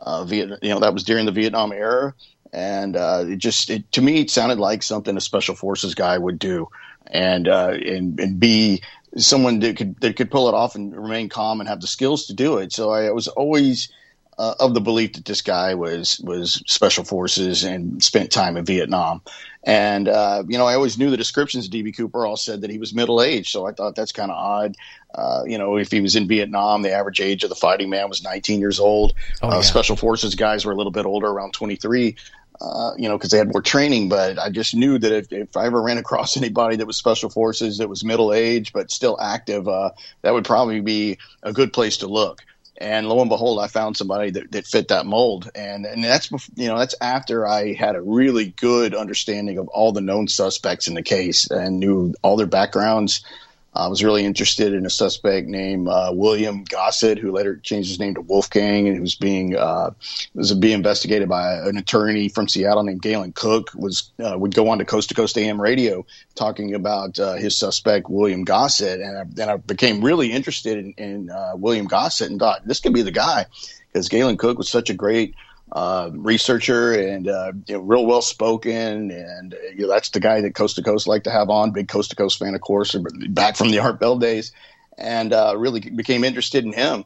[0.00, 2.12] Uh, Viet, you know, that was during the Vietnam era,
[2.52, 6.18] and uh, it just it, to me it sounded like something a special forces guy
[6.18, 6.68] would do
[7.10, 8.82] and uh, and and be
[9.16, 12.26] someone that could that could pull it off and remain calm and have the skills
[12.26, 12.72] to do it.
[12.72, 13.88] So I was always
[14.38, 18.64] uh, of the belief that this guy was was special forces and spent time in
[18.64, 19.20] Vietnam.
[19.64, 22.70] And uh, you know, I always knew the descriptions of DB Cooper all said that
[22.70, 24.76] he was middle aged, so I thought that's kind of odd.
[25.14, 28.08] Uh, you know, if he was in Vietnam, the average age of the fighting man
[28.08, 29.14] was 19 years old.
[29.42, 29.60] Oh, uh, yeah.
[29.62, 32.14] Special forces guys were a little bit older, around 23
[32.60, 34.08] uh, you know, because they had more training.
[34.08, 37.30] But I just knew that if, if I ever ran across anybody that was special
[37.30, 39.90] forces that was middle age but still active, uh,
[40.22, 42.42] that would probably be a good place to look.
[42.80, 46.30] And lo and behold, I found somebody that, that fit that mold, and and that's
[46.54, 50.86] you know that's after I had a really good understanding of all the known suspects
[50.86, 53.24] in the case and knew all their backgrounds.
[53.74, 58.00] I was really interested in a suspect named uh, William Gossett, who later changed his
[58.00, 59.90] name to Wolfgang, and who was being uh,
[60.34, 63.70] was being investigated by an attorney from Seattle named Galen Cook.
[63.74, 66.04] Was uh, would go on to Coast to Coast AM radio
[66.34, 70.92] talking about uh, his suspect William Gossett, and I, then I became really interested in,
[70.96, 73.46] in uh, William Gossett and thought this could be the guy
[73.92, 75.34] because Galen Cook was such a great
[75.72, 79.10] uh, researcher and uh, you know, real well spoken.
[79.10, 81.72] And uh, you know, that's the guy that Coast to Coast like to have on.
[81.72, 82.94] Big Coast to Coast fan, of course,
[83.30, 84.52] back from the Art Bell days,
[84.96, 87.04] and uh, really became interested in him.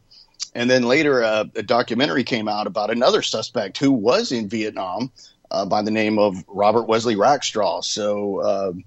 [0.55, 5.11] And then later, uh, a documentary came out about another suspect who was in Vietnam
[5.51, 7.83] uh, by the name of Robert Wesley Rackstraw.
[7.83, 8.83] So.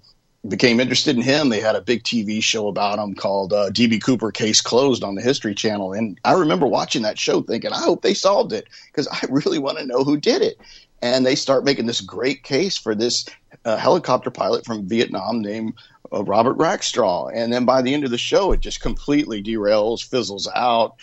[0.48, 1.50] Became interested in him.
[1.50, 5.16] They had a big TV show about him called uh, DB Cooper Case Closed on
[5.16, 5.94] the History Channel.
[5.94, 9.60] And I remember watching that show thinking, I hope they solved it because I really
[9.60, 10.60] want to know who did it.
[11.02, 13.26] And they start making this great case for this
[13.66, 15.74] uh, helicopter pilot from Vietnam named
[16.14, 17.32] uh, Robert Rackstraw.
[17.34, 20.96] And then by the end of the show, it just completely derails, fizzles out.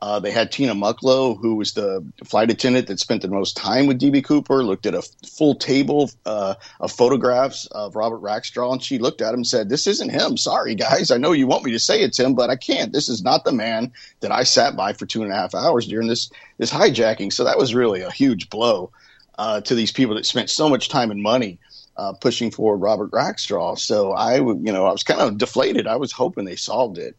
[0.00, 3.86] Uh, they had Tina Mucklow, who was the flight attendant that spent the most time
[3.86, 8.82] with DB Cooper, looked at a full table uh, of photographs of Robert Rackstraw, and
[8.82, 10.36] she looked at him and said, This isn't him.
[10.36, 11.10] Sorry, guys.
[11.10, 12.92] I know you want me to say it's him, but I can't.
[12.92, 15.88] This is not the man that I sat by for two and a half hours
[15.88, 17.32] during this, this hijacking.
[17.32, 18.92] So that was really a huge blow
[19.36, 21.58] uh, to these people that spent so much time and money.
[21.96, 25.88] Uh, pushing for Robert Rackstraw, so I, you know, I was kind of deflated.
[25.88, 27.16] I was hoping they solved it,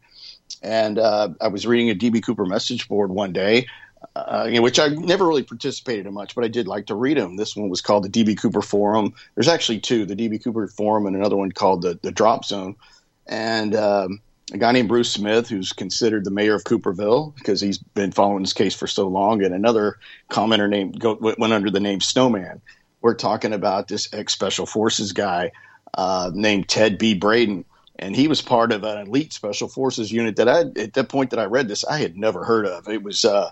[0.61, 3.67] and uh, I was reading a DB Cooper message board one day,
[4.15, 7.37] uh, which I never really participated in much, but I did like to read them.
[7.37, 9.13] This one was called the DB Cooper Forum.
[9.35, 12.75] There's actually two: the DB Cooper Forum and another one called the the Drop Zone.
[13.27, 17.77] And um, a guy named Bruce Smith, who's considered the mayor of Cooperville because he's
[17.77, 19.97] been following this case for so long, and another
[20.31, 22.61] commenter named go, went under the name Snowman.
[23.01, 25.51] We're talking about this ex Special Forces guy
[25.93, 27.13] uh, named Ted B.
[27.13, 27.65] Braden
[27.99, 31.29] and he was part of an elite special forces unit that I at that point
[31.29, 32.87] that I read this I had never heard of.
[32.87, 33.51] It was uh,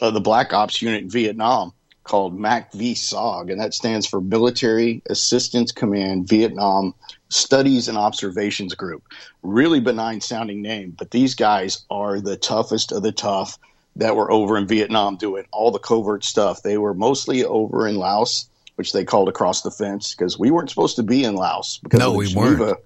[0.00, 1.72] uh, the Black Ops unit in Vietnam
[2.04, 6.94] called MACV-SOG, and that stands for Military Assistance Command Vietnam
[7.30, 9.02] Studies and Observations Group.
[9.42, 13.58] Really benign sounding name, but these guys are the toughest of the tough
[13.96, 16.62] that were over in Vietnam doing all the covert stuff.
[16.62, 20.68] They were mostly over in Laos, which they called across the fence because we weren't
[20.68, 22.78] supposed to be in Laos because No, of the we Geneva, weren't.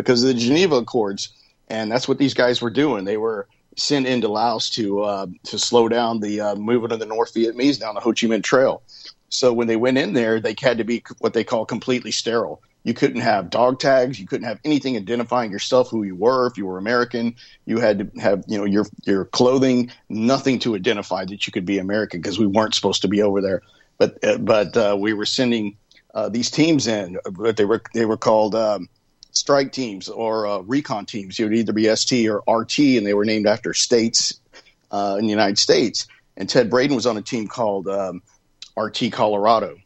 [0.00, 1.30] Because of the Geneva Accords,
[1.68, 3.04] and that's what these guys were doing.
[3.04, 3.46] They were
[3.76, 7.78] sent into Laos to uh, to slow down the uh, movement of the North Vietnamese
[7.78, 8.82] down the Ho Chi Minh Trail.
[9.28, 12.62] So when they went in there, they had to be what they call completely sterile.
[12.82, 14.18] You couldn't have dog tags.
[14.18, 16.46] You couldn't have anything identifying yourself, who you were.
[16.46, 17.36] If you were American,
[17.66, 21.66] you had to have you know your your clothing, nothing to identify that you could
[21.66, 23.62] be American because we weren't supposed to be over there.
[23.98, 25.76] But uh, but uh, we were sending
[26.14, 27.18] uh, these teams in.
[27.30, 28.88] But they were they were called um,
[29.32, 31.38] strike teams or uh, recon teams.
[31.38, 34.40] You would either be ST or RT, and they were named after states
[34.90, 36.06] uh, in the United States.
[36.36, 38.22] And Ted Braden was on a team called um,
[38.76, 39.76] RT Colorado,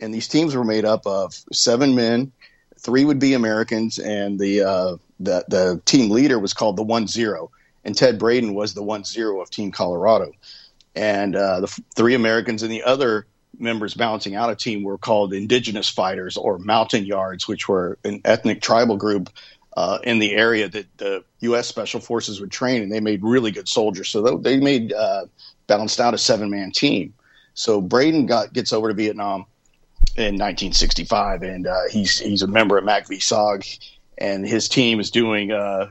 [0.00, 2.32] and these teams were made up of seven men.
[2.78, 7.06] Three would be Americans, and the uh, the the team leader was called the One
[7.06, 7.50] Zero,
[7.84, 10.32] and Ted Braden was the One Zero of Team Colorado,
[10.94, 13.26] and uh, the f- three Americans and the other
[13.58, 18.60] members balancing out a team were called indigenous fighters or Montagnards, which were an ethnic
[18.60, 19.30] tribal group
[19.76, 21.66] uh, in the area that the U.S.
[21.66, 24.08] Special Forces would train, and they made really good soldiers.
[24.08, 25.26] So they- made uh,
[25.66, 27.14] balanced out a seven man team.
[27.54, 29.46] So Braden got gets over to Vietnam
[30.16, 33.78] in 1965, and uh, he's he's a member of MACV-SOG,
[34.18, 35.88] and his team is doing uh,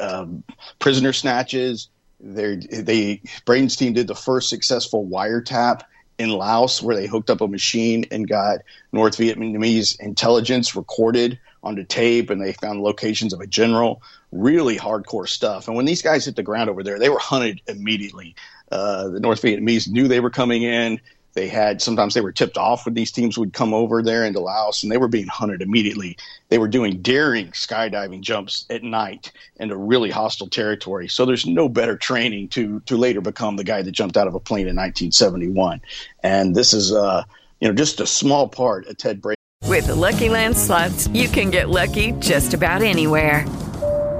[0.00, 0.42] um,
[0.78, 1.88] prisoner snatches.
[2.20, 5.82] They're, they Braden's team did the first successful wiretap
[6.18, 8.60] in Laos, where they hooked up a machine and got
[8.92, 14.02] North Vietnamese intelligence recorded onto tape, and they found locations of a general.
[14.30, 15.68] Really hardcore stuff.
[15.68, 18.34] And when these guys hit the ground over there, they were hunted immediately.
[18.70, 21.00] Uh, the North Vietnamese knew they were coming in.
[21.34, 24.40] They had sometimes they were tipped off when these teams would come over there into
[24.40, 26.16] Laos, and they were being hunted immediately.
[26.48, 31.08] They were doing daring skydiving jumps at night into really hostile territory.
[31.08, 34.34] So there's no better training to to later become the guy that jumped out of
[34.34, 35.80] a plane in 1971.
[36.22, 37.24] And this is uh,
[37.60, 39.36] you know just a small part of Ted Brady.
[39.66, 43.46] With the Lucky Land slots, you can get lucky just about anywhere.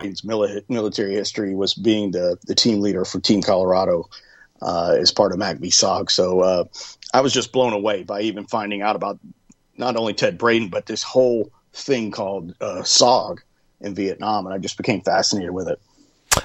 [0.00, 4.08] His military history was being the, the team leader for Team Colorado
[4.60, 6.10] uh, as part of MACV-SOG.
[6.10, 6.64] So uh,
[7.12, 9.20] I was just blown away by even finding out about
[9.76, 13.38] not only Ted Braden, but this whole thing called uh, SOG
[13.80, 14.46] in Vietnam.
[14.46, 15.80] And I just became fascinated with it.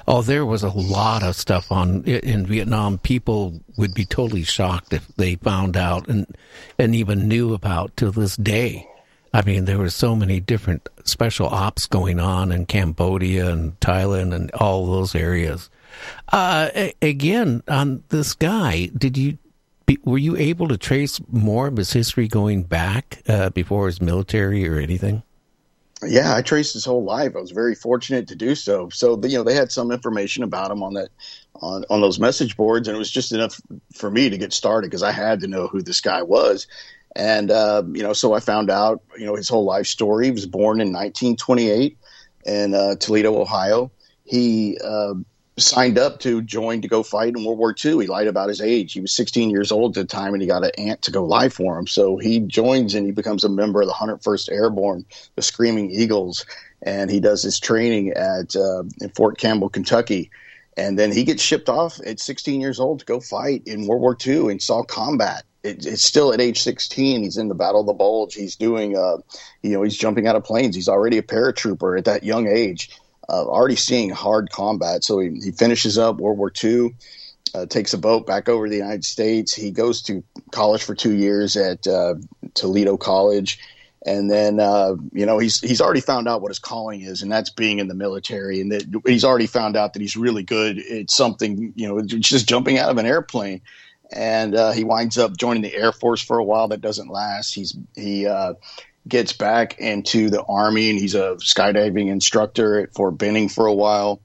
[0.07, 2.99] Oh, there was a lot of stuff on in Vietnam.
[2.99, 6.27] People would be totally shocked if they found out and
[6.77, 8.87] and even knew about to this day.
[9.33, 14.33] I mean, there were so many different special ops going on in Cambodia and Thailand
[14.33, 15.69] and all those areas.
[16.31, 19.37] Uh, a- again, on this guy, did you
[19.85, 24.01] be, were you able to trace more of his history going back uh, before his
[24.01, 25.23] military or anything?
[26.05, 27.35] Yeah, I traced his whole life.
[27.35, 28.89] I was very fortunate to do so.
[28.89, 31.09] So, you know, they had some information about him on that
[31.55, 33.59] on on those message boards, and it was just enough
[33.93, 36.67] for me to get started because I had to know who this guy was.
[37.19, 40.27] And uh, you know, so I found out, you know, his whole life story.
[40.27, 41.97] He was born in 1928
[42.45, 43.91] in uh, Toledo, Ohio.
[44.23, 45.15] He uh,
[45.57, 47.99] signed up to join to go fight in World War II.
[47.99, 48.93] He lied about his age.
[48.93, 51.25] He was 16 years old at the time, and he got an aunt to go
[51.25, 51.87] lie for him.
[51.87, 55.05] So he joins and he becomes a member of the 101st Airborne,
[55.35, 56.45] the Screaming Eagles,
[56.83, 60.31] and he does his training at uh, in Fort Campbell, Kentucky.
[60.77, 64.01] And then he gets shipped off at 16 years old to go fight in World
[64.01, 65.43] War II and saw combat.
[65.63, 67.23] It, it's still at age 16.
[67.23, 68.33] He's in the Battle of the Bulge.
[68.33, 69.17] He's doing, uh,
[69.61, 70.75] you know, he's jumping out of planes.
[70.75, 72.89] He's already a paratrooper at that young age
[73.29, 75.03] uh, already seeing hard combat.
[75.03, 76.95] So he, he finishes up World War II,
[77.53, 79.53] uh, takes a boat back over to the United States.
[79.53, 82.15] He goes to college for two years at uh,
[82.55, 83.59] Toledo College.
[84.05, 87.29] And then, uh, you know, he's he's already found out what his calling is, and
[87.29, 88.61] that's being in the military.
[88.61, 92.47] And that he's already found out that he's really good at something, you know, just
[92.47, 93.61] jumping out of an airplane.
[94.11, 96.69] And uh, he winds up joining the Air Force for a while.
[96.69, 97.53] That doesn't last.
[97.53, 98.53] He's he uh,
[99.07, 103.73] gets back into the army and he's a skydiving instructor at Fort Benning for a
[103.73, 104.21] while.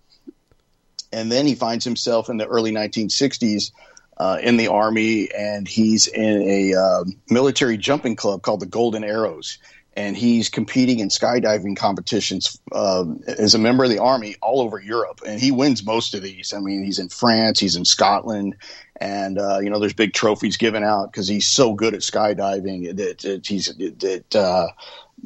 [1.13, 3.73] And then he finds himself in the early 1960s
[4.17, 9.05] uh, in the army and he's in a uh, military jumping club called the Golden
[9.05, 9.59] Arrows.
[9.97, 14.81] And he's competing in skydiving competitions uh, as a member of the army all over
[14.81, 15.21] Europe.
[15.25, 16.53] And he wins most of these.
[16.53, 18.57] I mean, he's in France, he's in Scotland,
[19.01, 22.97] and uh, you know there's big trophies given out because he's so good at skydiving
[22.97, 24.69] that, he's that uh,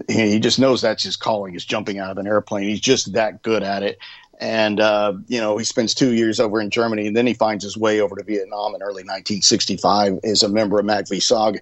[0.09, 2.69] he just knows that's his calling is jumping out of an airplane.
[2.69, 3.99] He's just that good at it.
[4.41, 7.65] And uh, you know he spends two years over in Germany, and then he finds
[7.65, 11.59] his way over to Vietnam in early 1965 as a member of MACV-SOG,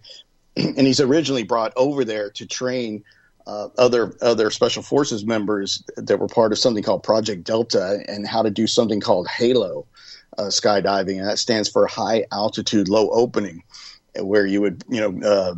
[0.56, 3.02] and he's originally brought over there to train
[3.46, 8.26] uh, other other special forces members that were part of something called Project Delta and
[8.26, 9.86] how to do something called Halo
[10.38, 13.62] uh, skydiving, and that stands for high altitude, low opening,
[14.18, 15.54] where you would you know uh,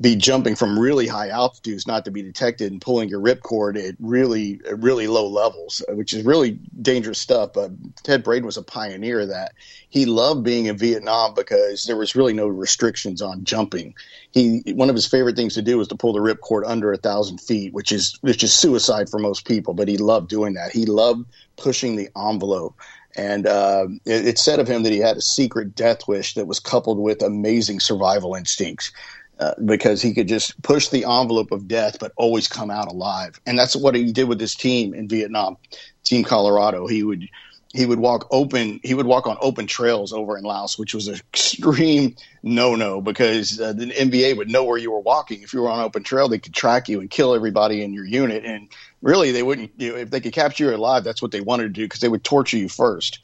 [0.00, 3.94] be jumping from really high altitudes not to be detected and pulling your ripcord at
[4.00, 7.50] really really low levels, which is really dangerous stuff.
[7.52, 9.52] But Ted Braden was a pioneer of that.
[9.90, 13.94] He loved being in Vietnam because there was really no restrictions on jumping.
[14.30, 16.96] He one of his favorite things to do was to pull the ripcord under a
[16.96, 19.74] thousand feet, which is which is suicide for most people.
[19.74, 20.72] But he loved doing that.
[20.72, 21.26] He loved
[21.56, 22.80] pushing the envelope.
[23.16, 26.60] And uh, it, said of him that he had a secret death wish that was
[26.60, 28.92] coupled with amazing survival instincts.
[29.38, 33.38] Uh, because he could just push the envelope of death, but always come out alive.
[33.44, 35.58] And that's what he did with his team in Vietnam,
[36.04, 36.86] Team Colorado.
[36.86, 37.28] He would
[37.74, 41.08] he would walk open he would walk on open trails over in Laos, which was
[41.08, 45.42] an extreme no no because uh, the NVA would know where you were walking.
[45.42, 48.06] If you were on open trail, they could track you and kill everybody in your
[48.06, 48.44] unit.
[48.44, 48.70] And
[49.02, 49.72] really, they wouldn't.
[49.76, 52.00] You know, if they could capture you alive, that's what they wanted to do because
[52.00, 53.20] they would torture you first.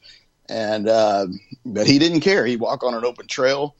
[0.49, 1.27] And uh,
[1.65, 2.45] but he didn't care.
[2.45, 3.75] He'd walk on an open trail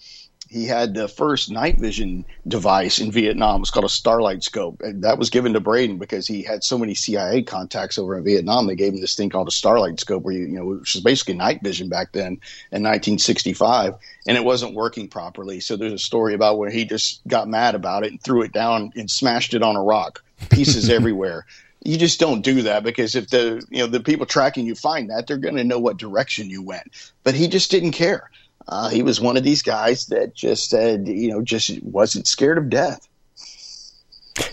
[0.53, 3.55] he had the first night vision device in Vietnam.
[3.55, 4.81] It was called a Starlight Scope.
[4.81, 8.23] And that was given to Braden because he had so many CIA contacts over in
[8.23, 8.67] Vietnam.
[8.67, 11.03] They gave him this thing called a Starlight Scope, where you, you know, which was
[11.03, 12.33] basically night vision back then
[12.71, 13.95] in 1965,
[14.27, 15.59] and it wasn't working properly.
[15.59, 18.51] So there's a story about where he just got mad about it and threw it
[18.51, 21.47] down and smashed it on a rock, pieces everywhere.
[21.85, 25.09] You just don't do that because if the you know the people tracking you find
[25.09, 27.13] that, they're going to know what direction you went.
[27.23, 28.29] But he just didn't care
[28.67, 32.57] uh, he was one of these guys that just said, you know, just wasn't scared
[32.57, 33.07] of death.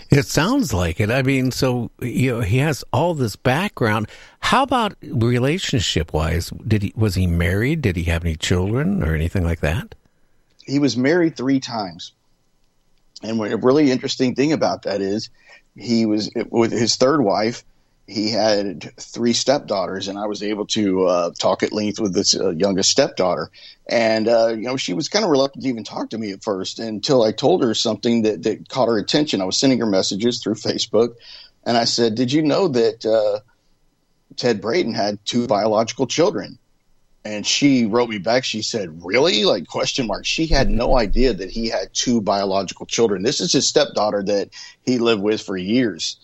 [0.09, 1.09] It sounds like it.
[1.09, 4.09] I mean, so you know, he has all this background.
[4.41, 6.49] How about relationship wise?
[6.67, 7.81] Did he was he married?
[7.81, 9.95] Did he have any children or anything like that?
[10.65, 12.11] He was married three times,
[13.23, 15.29] and what a really interesting thing about that is
[15.75, 17.63] he was with his third wife
[18.11, 22.35] he had three stepdaughters, and I was able to uh, talk at length with this
[22.35, 23.49] uh, youngest stepdaughter.
[23.87, 26.43] And uh, you know, she was kind of reluctant to even talk to me at
[26.43, 29.41] first until I told her something that, that caught her attention.
[29.41, 31.15] I was sending her messages through Facebook,
[31.63, 33.39] and I said, "Did you know that uh,
[34.35, 36.57] Ted Braden had two biological children?"
[37.23, 38.43] And she wrote me back.
[38.43, 40.25] She said, "Really?" Like question mark.
[40.25, 43.21] She had no idea that he had two biological children.
[43.21, 44.49] This is his stepdaughter that
[44.83, 46.17] he lived with for years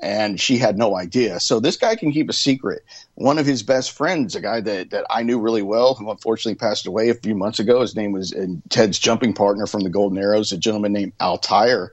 [0.00, 1.40] and she had no idea.
[1.40, 2.84] So this guy can keep a secret.
[3.14, 6.54] One of his best friends, a guy that, that I knew really well, who unfortunately
[6.54, 8.34] passed away a few months ago, his name was
[8.68, 11.92] Ted's jumping partner from the Golden Arrows, a gentleman named Al Tyre.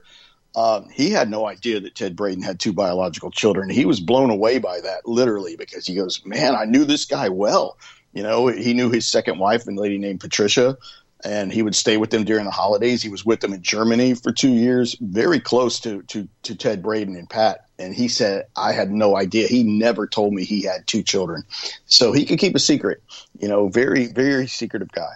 [0.54, 3.68] Um, he had no idea that Ted Braden had two biological children.
[3.68, 7.28] He was blown away by that, literally, because he goes, "Man, I knew this guy
[7.28, 7.76] well.
[8.16, 10.76] You know, he knew his second wife, a lady named Patricia
[11.24, 13.02] and he would stay with them during the holidays.
[13.02, 16.82] He was with them in Germany for two years, very close to to, to Ted
[16.82, 17.66] Braden and Pat.
[17.78, 19.48] And he said, I had no idea.
[19.48, 21.42] He never told me he had two children,
[21.86, 23.02] so he could keep a secret.
[23.38, 25.12] You know, very very secretive guy.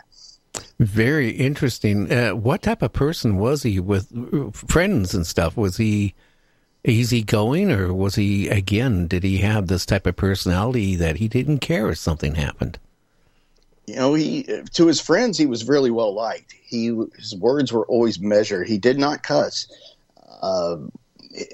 [0.79, 2.11] Very interesting.
[2.11, 5.57] Uh, what type of person was he with friends and stuff?
[5.57, 6.15] Was he
[6.85, 9.07] easygoing, or was he again?
[9.07, 12.79] Did he have this type of personality that he didn't care if something happened?
[13.91, 16.55] You know, he to his friends he was really well liked.
[16.63, 16.87] He
[17.17, 18.69] his words were always measured.
[18.69, 19.67] He did not cuss.
[20.41, 20.77] Uh,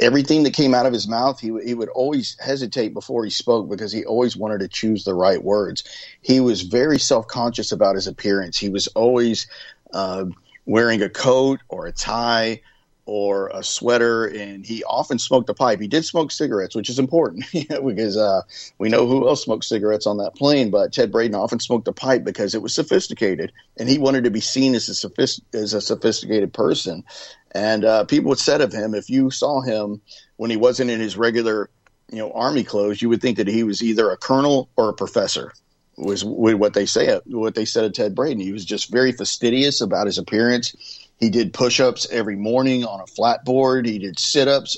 [0.01, 3.71] everything that came out of his mouth, he he would always hesitate before he spoke
[3.71, 5.83] because he always wanted to choose the right words.
[6.21, 8.59] He was very self conscious about his appearance.
[8.59, 9.47] He was always
[9.95, 10.27] uh,
[10.67, 12.61] wearing a coat or a tie
[13.07, 15.81] or a sweater, and he often smoked a pipe.
[15.81, 18.43] He did smoke cigarettes, which is important because uh,
[18.79, 20.71] we know who else smoked cigarettes on that plane.
[20.71, 24.31] But Ted Braden often smoked a pipe because it was sophisticated, and he wanted to
[24.31, 27.05] be seen as a, sophist- as a sophisticated person.
[27.53, 30.03] And uh, people would said of him, if you saw him
[30.37, 31.71] when he wasn't in his regular,
[32.11, 34.95] you know, army clothes, you would think that he was either a colonel or a
[34.95, 35.53] professor.
[35.97, 37.19] Was what they say.
[37.25, 38.39] What they said of Ted Braden.
[38.39, 40.75] He was just very fastidious about his appearance
[41.19, 43.87] he did push ups every morning on a flat board.
[43.87, 44.77] He did sit ups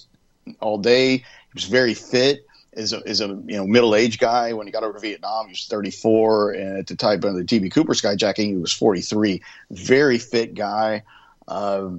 [0.60, 1.18] all day.
[1.18, 1.24] He
[1.54, 2.44] was very fit.
[2.74, 5.46] As a, as a you know middle aged guy, when he got over to Vietnam,
[5.46, 9.42] he was 34, and at the time of the DB Cooper skyjacking, he was 43.
[9.70, 11.02] Very fit guy.
[11.48, 11.90] Uh,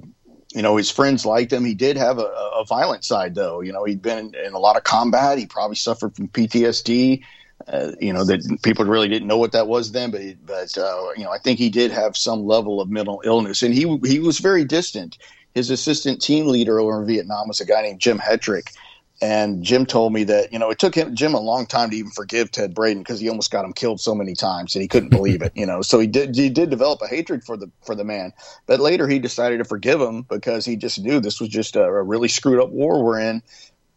[0.54, 1.64] you know, his friends liked him.
[1.64, 3.60] He did have a, a violent side, though.
[3.60, 5.38] You know, he'd been in a lot of combat.
[5.38, 7.24] He probably suffered from PTSD.
[7.70, 11.10] Uh, you know that people really didn't know what that was then, but but uh,
[11.16, 14.18] you know I think he did have some level of mental illness, and he he
[14.18, 15.18] was very distant.
[15.54, 18.74] His assistant team leader over in Vietnam was a guy named Jim Hetrick,
[19.22, 21.96] and Jim told me that you know it took him Jim a long time to
[21.96, 24.88] even forgive Ted Braden because he almost got him killed so many times and he
[24.88, 25.52] couldn't believe it.
[25.54, 28.32] You know, so he did he did develop a hatred for the for the man,
[28.66, 31.84] but later he decided to forgive him because he just knew this was just a,
[31.84, 33.42] a really screwed up war we're in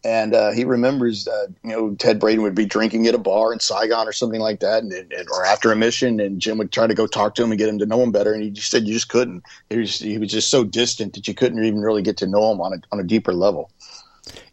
[0.04, 3.52] and uh, he remembers, uh, you know, Ted Braden would be drinking at a bar
[3.52, 6.70] in Saigon or something like that, and, and, or after a mission, and Jim would
[6.70, 8.50] try to go talk to him and get him to know him better, and he
[8.50, 9.42] just said you just couldn't.
[9.70, 12.52] He was he was just so distant that you couldn't even really get to know
[12.52, 13.70] him on a on a deeper level.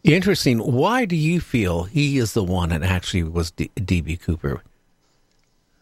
[0.04, 0.58] Interesting.
[0.58, 4.62] Why do you feel he is the one that actually was DB Cooper?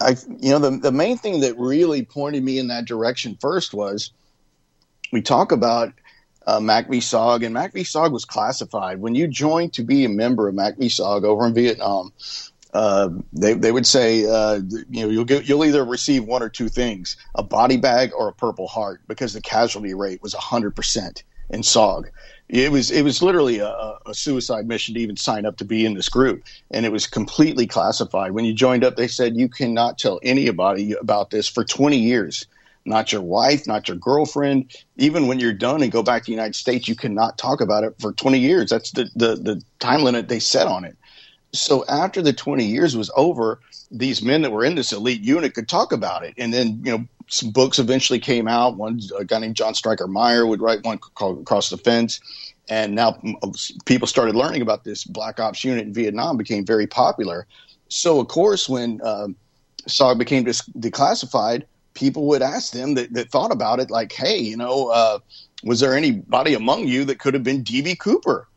[0.01, 3.73] I, you know, the the main thing that really pointed me in that direction first
[3.73, 4.11] was
[5.11, 5.93] we talk about
[6.47, 8.99] uh, MACV-SOG, and MACV-SOG was classified.
[8.99, 12.11] When you joined to be a member of MACV-SOG over in Vietnam,
[12.73, 16.49] uh, they, they would say, uh, you know, you'll get, you'll either receive one or
[16.49, 21.23] two things, a body bag or a purple heart, because the casualty rate was 100%
[21.49, 22.09] in SOG.
[22.47, 25.85] it was it was literally a, a suicide mission to even sign up to be
[25.85, 28.31] in this group, and it was completely classified.
[28.31, 32.45] When you joined up, they said you cannot tell anybody about this for 20 years.
[32.85, 34.71] Not your wife, not your girlfriend.
[34.97, 37.83] Even when you're done and go back to the United States, you cannot talk about
[37.83, 38.69] it for 20 years.
[38.69, 40.97] That's the the, the time limit they set on it.
[41.53, 43.59] So after the 20 years was over,
[43.91, 46.91] these men that were in this elite unit could talk about it, and then you
[46.91, 48.77] know some books eventually came out.
[48.77, 52.19] One a guy named John Stryker Meyer would write one called Across the Fence,
[52.69, 53.21] and now
[53.85, 57.45] people started learning about this Black Ops unit in Vietnam became very popular.
[57.89, 59.27] So of course, when uh,
[59.87, 61.63] SOG became dis- declassified,
[61.93, 65.19] people would ask them that, that thought about it, like, "Hey, you know, uh,
[65.63, 68.47] was there anybody among you that could have been DB Cooper?"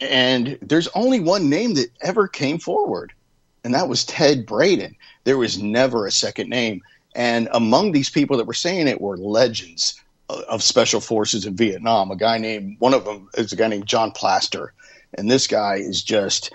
[0.00, 3.12] And there's only one name that ever came forward,
[3.62, 4.96] and that was Ted Braden.
[5.24, 6.82] There was never a second name.
[7.14, 9.94] And among these people that were saying it were legends
[10.28, 12.10] of special forces in Vietnam.
[12.10, 14.72] A guy named one of them is a guy named John Plaster,
[15.16, 16.52] and this guy is just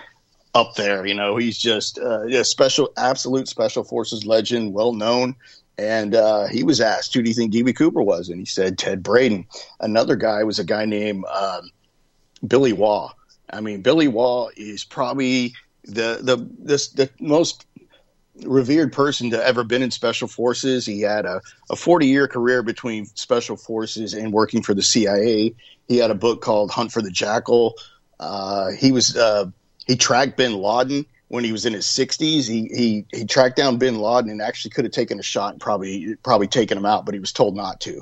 [0.53, 1.05] up there.
[1.05, 5.35] You know, he's just uh, a special, absolute special forces legend, well known.
[5.79, 8.77] And uh, he was asked, "Who do you think DB Cooper was?" And he said
[8.77, 9.47] Ted Braden.
[9.79, 11.71] Another guy was a guy named um,
[12.45, 13.13] Billy Waugh.
[13.49, 15.53] I mean, Billy Waugh is probably
[15.85, 16.35] the the
[16.95, 17.65] the most
[18.43, 20.85] revered person to ever been in special forces.
[20.85, 25.55] He had a, a 40 year career between special forces and working for the CIA.
[25.87, 27.75] He had a book called Hunt for the Jackal.
[28.19, 29.45] Uh, he was uh,
[29.87, 32.47] he tracked Bin Laden when he was in his 60s.
[32.47, 35.61] He he he tracked down Bin Laden and actually could have taken a shot and
[35.61, 38.01] probably probably taken him out, but he was told not to.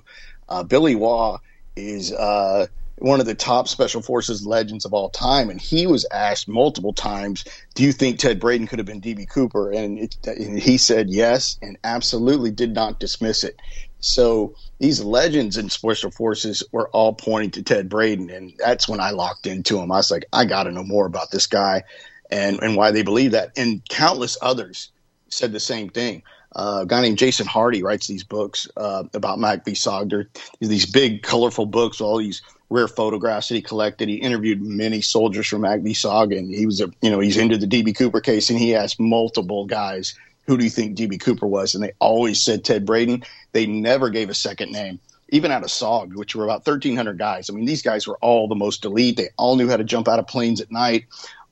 [0.50, 1.38] Uh, Billy Waugh
[1.76, 2.68] is uh,
[3.00, 6.94] one of the top special forces legends of all time, and he was asked multiple
[6.94, 7.44] times,
[7.76, 11.10] "Do you think Ted Braden could have been DB Cooper?" And, it, and he said
[11.10, 13.60] yes, and absolutely did not dismiss it.
[14.00, 19.00] So these legends in special forces were all pointing to Ted Braden, and that's when
[19.00, 19.92] I locked into him.
[19.92, 21.84] I was like, I got to know more about this guy,
[22.30, 23.52] and and why they believe that.
[23.58, 24.92] And countless others
[25.30, 26.24] said the same thing.
[26.56, 29.74] Uh, a guy named Jason Hardy writes these books uh, about Mac V.
[29.74, 30.28] Sogder.
[30.60, 34.10] These big, colorful books, all these rare photographs that he collected.
[34.10, 35.94] He interviewed many soldiers from V.
[35.94, 38.76] Sog, and he was a you know he's into the DB Cooper case, and he
[38.76, 40.16] asked multiple guys,
[40.46, 43.24] "Who do you think DB Cooper was?" And they always said Ted Braden.
[43.52, 45.00] They never gave a second name.
[45.30, 47.50] Even out of SOG, which were about 1,300 guys.
[47.50, 49.18] I mean, these guys were all the most elite.
[49.18, 51.04] They all knew how to jump out of planes at night,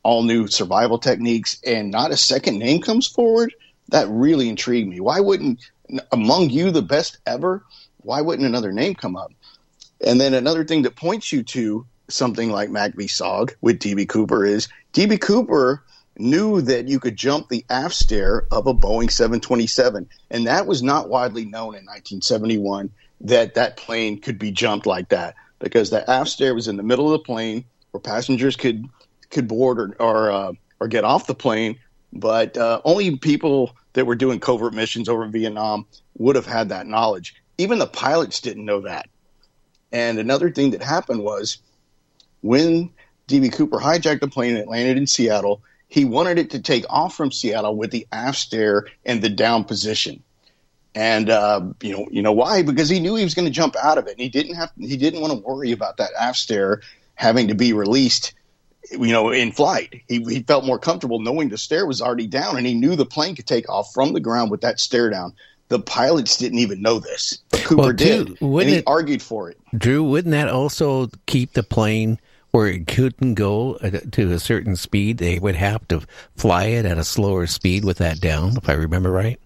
[0.06, 3.52] all new survival techniques, and not a second name comes forward.
[3.90, 5.00] That really intrigued me.
[5.00, 5.60] Why wouldn't,
[6.12, 7.64] among you, the best ever,
[8.04, 9.34] why wouldn't another name come up?
[10.06, 13.06] And then another thing that points you to something like v.
[13.08, 15.84] Sog with DB Cooper is DB Cooper
[16.20, 20.08] knew that you could jump the aft stair of a Boeing 727.
[20.30, 22.92] And that was not widely known in 1971
[23.22, 26.84] that that plane could be jumped like that because the aft stair was in the
[26.84, 28.88] middle of the plane where passengers could
[29.30, 31.78] could board or or, uh, or get off the plane.
[32.14, 35.86] But uh, only people that were doing covert missions over in Vietnam
[36.18, 37.36] would have had that knowledge.
[37.58, 39.10] Even the pilots didn't know that.
[39.92, 41.58] And another thing that happened was
[42.42, 42.92] when
[43.28, 47.16] DB Cooper hijacked the plane and landed in Seattle, he wanted it to take off
[47.16, 50.22] from Seattle with the aft stair and the down position.
[50.94, 52.62] And uh, you know, you know why?
[52.62, 54.72] Because he knew he was going to jump out of it, and he didn't have.
[54.78, 56.82] He didn't want to worry about that aft stair
[57.16, 58.34] having to be released.
[58.92, 62.58] You know, in flight, he, he felt more comfortable knowing the stair was already down,
[62.58, 65.34] and he knew the plane could take off from the ground with that stair down.
[65.70, 67.40] The pilots didn't even know this.
[67.50, 69.58] But Cooper Well, did, and he it- argued for it.
[69.76, 72.20] Drew, wouldn't that also keep the plane
[72.52, 75.18] where it couldn't go to a certain speed?
[75.18, 76.02] They would have to
[76.36, 79.40] fly it at a slower speed with that down, if I remember right.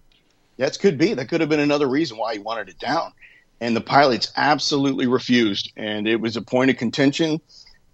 [0.58, 1.14] That could be.
[1.14, 3.12] That could have been another reason why he wanted it down.
[3.62, 5.72] And the pilots absolutely refused.
[5.76, 7.40] And it was a point of contention.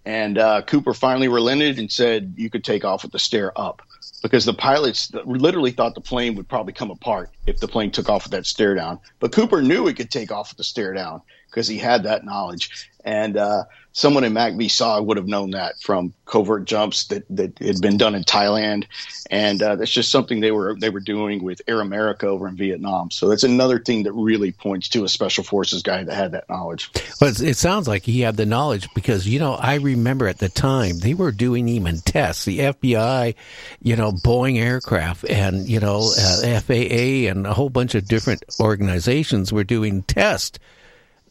[0.07, 3.81] And uh, Cooper finally relented and said, you could take off with the stair up.
[4.23, 8.09] Because the pilots literally thought the plane would probably come apart if the plane took
[8.09, 8.99] off with that stair down.
[9.19, 12.23] But Cooper knew it could take off with the stair down because he had that
[12.23, 12.89] knowledge.
[13.07, 17.57] And uh, someone in Mac Saw would have known that from covert jumps that, that
[17.59, 18.83] had been done in Thailand,
[19.31, 22.57] and uh, that's just something they were they were doing with Air America over in
[22.57, 23.09] Vietnam.
[23.09, 26.49] So that's another thing that really points to a special forces guy that had that
[26.49, 26.91] knowledge.
[27.21, 30.49] Well, it sounds like he had the knowledge because, you know, I remember at the
[30.49, 32.43] time they were doing even tests.
[32.43, 33.35] The FBI,
[33.81, 38.43] you know, Boeing aircraft and, you know, uh, FAA and a whole bunch of different
[38.59, 40.59] organizations were doing tests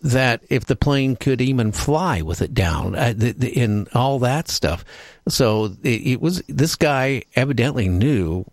[0.06, 4.48] that if the plane could even fly with it down uh, the, the, all that
[4.48, 4.84] stuff.
[5.28, 8.44] So it, it was, this guy evidently knew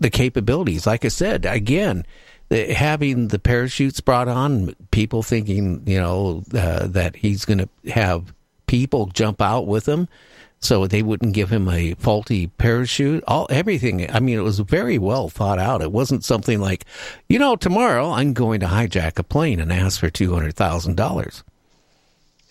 [0.00, 0.86] the capabilities.
[0.86, 2.04] Like I said, again,
[2.50, 8.34] having the parachutes brought on, people thinking, you know, uh, that he's going to have
[8.66, 10.08] people jump out with him
[10.60, 13.22] so they wouldn't give him a faulty parachute.
[13.26, 14.10] All everything.
[14.10, 15.82] I mean, it was very well thought out.
[15.82, 16.84] It wasn't something like,
[17.28, 20.96] you know, tomorrow I'm going to hijack a plane and ask for two hundred thousand
[20.96, 21.44] dollars.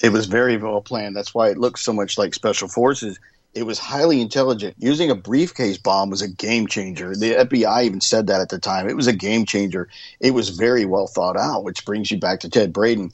[0.02, 1.16] It was very well planned.
[1.16, 3.20] That's why it looks so much like special forces.
[3.54, 4.76] It was highly intelligent.
[4.78, 7.16] Using a briefcase bomb was a game changer.
[7.16, 8.88] The FBI even said that at the time.
[8.88, 9.90] It was a game changer.
[10.20, 13.12] It was very well thought out, which brings you back to Ted Braden.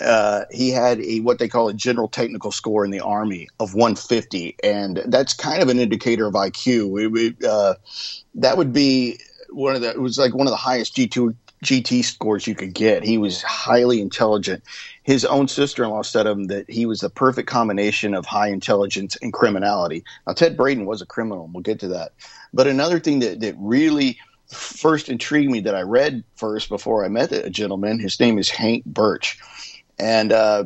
[0.00, 3.74] Uh, he had a what they call a general technical score in the army of
[3.74, 7.44] 150, and that's kind of an indicator of IQ.
[7.44, 7.74] Uh,
[8.34, 9.18] that would be
[9.50, 9.90] one of the.
[9.90, 13.04] It was like one of the highest G2 GT scores you could get.
[13.04, 14.64] He was highly intelligent.
[15.04, 18.26] His own sister in law said of him that he was the perfect combination of
[18.26, 20.04] high intelligence and criminality.
[20.26, 21.48] Now, Ted Braden was a criminal.
[21.52, 22.12] We'll get to that.
[22.52, 24.18] But another thing that, that really
[24.48, 28.50] first intrigued me that I read first before I met a gentleman, his name is
[28.50, 29.38] Hank Birch.
[30.02, 30.64] And, uh,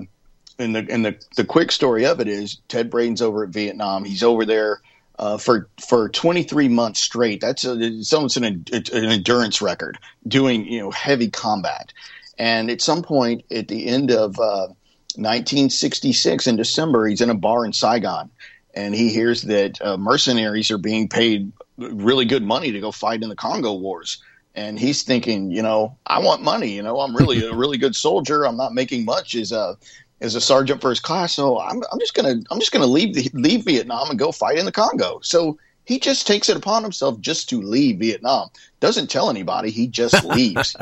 [0.59, 4.05] and the and the the quick story of it is Ted Braden's over at Vietnam.
[4.05, 4.80] He's over there
[5.18, 7.41] uh, for for 23 months straight.
[7.41, 11.93] That's a, it's almost an, an endurance record doing you know heavy combat.
[12.39, 14.68] And at some point at the end of uh,
[15.16, 18.30] 1966 in December, he's in a bar in Saigon,
[18.74, 23.22] and he hears that uh, mercenaries are being paid really good money to go fight
[23.22, 24.22] in the Congo wars.
[24.57, 26.70] And he's thinking, you know, I want money.
[26.70, 28.46] You know, I'm really a really good soldier.
[28.46, 29.76] I'm not making much as a
[30.20, 31.34] as a sergeant first class.
[31.34, 34.59] So I'm, I'm just gonna I'm just gonna leave the, leave Vietnam and go fight
[34.59, 35.20] in the Congo.
[35.22, 38.48] So he just takes it upon himself just to leave Vietnam.
[38.80, 39.70] Doesn't tell anybody.
[39.70, 40.74] He just leaves.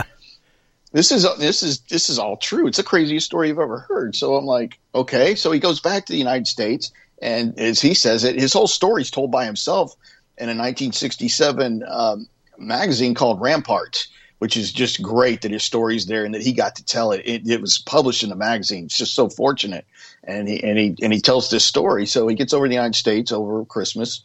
[0.93, 2.67] this is this is this is all true.
[2.67, 4.17] It's the craziest story you've ever heard.
[4.17, 5.35] So I'm like, okay.
[5.35, 8.67] So he goes back to the United States, and as he says it, his whole
[8.67, 9.95] story is told by himself
[10.39, 12.29] in a 1967 um,
[12.59, 14.07] magazine called Rampart
[14.45, 17.23] which is just great that his story's there and that he got to tell it.
[17.25, 18.85] It, it was published in a magazine.
[18.85, 19.87] It's just so fortunate,
[20.23, 22.05] and he and he and he tells this story.
[22.05, 24.23] So he gets over to the United States over Christmas.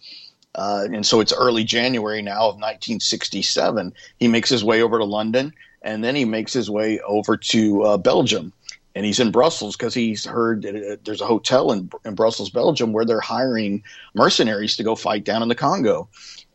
[0.55, 3.93] Uh, and so it's early January now of 1967.
[4.17, 5.53] He makes his way over to London,
[5.83, 8.51] and then he makes his way over to uh, Belgium.
[8.95, 12.49] And he's in Brussels because he's heard that uh, there's a hotel in, in Brussels,
[12.49, 13.83] Belgium, where they're hiring
[14.15, 16.09] mercenaries to go fight down in the Congo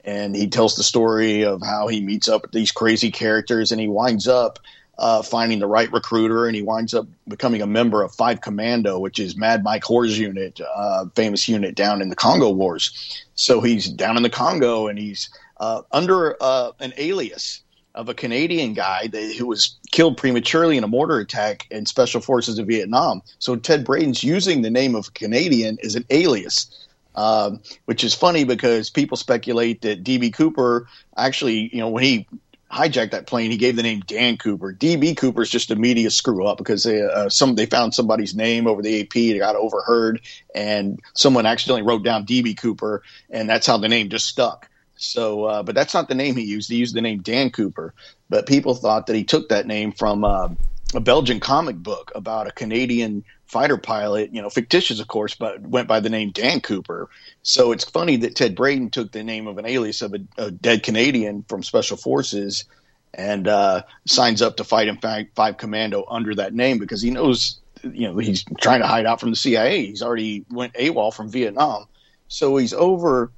[0.05, 3.81] and he tells the story of how he meets up with these crazy characters and
[3.81, 4.59] he winds up
[4.99, 8.99] uh, finding the right recruiter and he winds up becoming a member of Five Commando,
[8.99, 13.25] which is Mad Mike Hoare's unit, uh, famous unit down in the Congo Wars.
[13.35, 17.63] So he's down in the Congo and he's uh, under uh, an alias
[17.95, 22.21] of a Canadian guy that, who was killed prematurely in a mortar attack in Special
[22.21, 23.23] Forces of Vietnam.
[23.39, 26.84] So Ted Braden's using the name of a Canadian as an alias.
[27.17, 32.27] Um, which is funny because people speculate that DB Cooper actually, you know, when he
[32.75, 34.73] hijacked that plane, he gave the name Dan Cooper.
[34.73, 38.35] DB Cooper is just a media screw up because they uh, some they found somebody's
[38.35, 40.21] name over the AP, it got overheard,
[40.55, 44.69] and someone accidentally wrote down DB Cooper, and that's how the name just stuck.
[44.97, 46.71] So, uh, but that's not the name he used.
[46.71, 47.95] He used the name Dan Cooper,
[48.29, 50.49] but people thought that he took that name from uh,
[50.95, 55.61] a Belgian comic book about a Canadian fighter pilot, you know, fictitious, of course, but
[55.61, 57.09] went by the name Dan Cooper.
[57.43, 60.51] So it's funny that Ted Braden took the name of an alias of a, a
[60.51, 62.65] dead Canadian from Special Forces
[63.13, 67.11] and uh, signs up to fight in Five, Five Commando under that name because he
[67.11, 69.87] knows, you know, he's trying to hide out from the CIA.
[69.87, 71.87] He's already went AWOL from Vietnam.
[72.29, 73.31] So he's over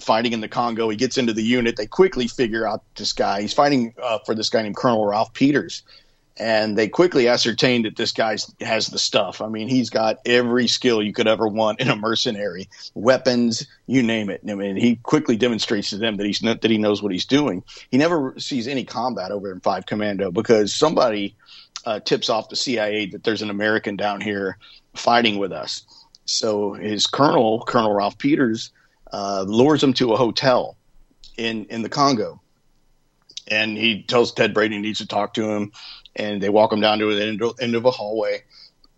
[0.00, 0.88] fighting in the Congo.
[0.88, 1.76] He gets into the unit.
[1.76, 3.42] They quickly figure out this guy.
[3.42, 5.82] He's fighting uh, for this guy named Colonel Ralph Peters
[6.38, 9.42] and they quickly ascertained that this guy has the stuff.
[9.42, 14.02] I mean, he's got every skill you could ever want in a mercenary, weapons, you
[14.02, 14.42] name it.
[14.48, 17.24] I mean, he quickly demonstrates to them that he's not, that he knows what he's
[17.24, 17.64] doing.
[17.90, 21.34] He never sees any combat over in Five Commando because somebody
[21.84, 24.58] uh, tips off the CIA that there's an American down here
[24.94, 25.82] fighting with us.
[26.24, 28.70] So his colonel, Colonel Ralph Peters,
[29.12, 30.76] uh, lures him to a hotel
[31.36, 32.40] in in the Congo
[33.50, 35.72] and he tells Ted Braden he needs to talk to him
[36.16, 38.42] and they walk him down to the end, end of a hallway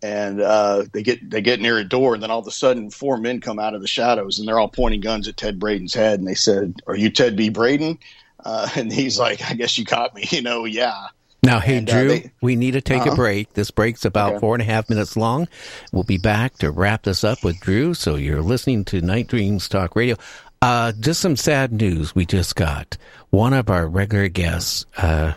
[0.03, 2.89] and uh, they get they get near a door, and then all of a sudden,
[2.91, 5.93] four men come out of the shadows, and they're all pointing guns at Ted Braden's
[5.93, 7.51] head, and they said, "Are you Ted B.
[7.51, 7.99] Braden?"
[8.43, 11.09] Uh, and he's like, "I guess you caught me." You know, yeah.
[11.43, 13.13] Now, hey, And, uh, Drew, they- we need to take Uh-huh.
[13.13, 13.53] a break.
[13.53, 14.41] This break's about Okay.
[14.41, 15.49] four and a half minutes long.
[15.93, 17.93] We'll be back to wrap this up with Drew.
[17.93, 20.17] So you're listening to Night Dreams Talk Radio.
[20.63, 22.97] Uh, just some sad news we just got.
[23.29, 25.35] One of our regular guests, uh,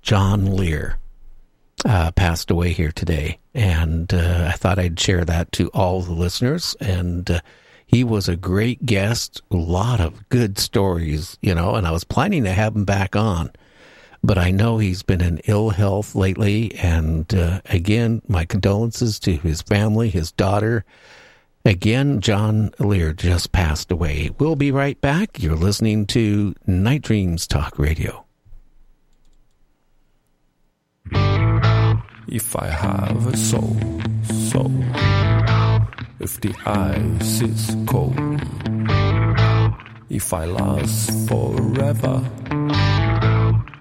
[0.00, 0.96] John Lear,
[1.84, 3.38] uh, passed away here today.
[3.54, 6.76] And uh, I thought I'd share that to all the listeners.
[6.80, 7.40] And uh,
[7.86, 12.04] he was a great guest, a lot of good stories, you know, and I was
[12.04, 13.50] planning to have him back on
[14.24, 16.74] but I know he's been in ill health lately.
[16.76, 20.84] And uh, again, my condolences to his family, his daughter,
[21.66, 24.30] Again, John Lear just passed away.
[24.38, 25.42] We'll be right back.
[25.42, 28.25] You're listening to Night Dreams Talk Radio.
[32.28, 33.76] If I have a soul,
[34.50, 34.72] soul,
[36.18, 38.18] if the ice is cold,
[40.10, 42.28] if I last forever,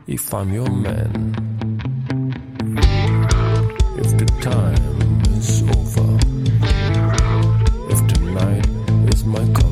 [0.05, 1.33] if I'm your man,
[3.97, 6.19] if the time is over,
[7.89, 8.67] if tonight
[9.11, 9.64] is my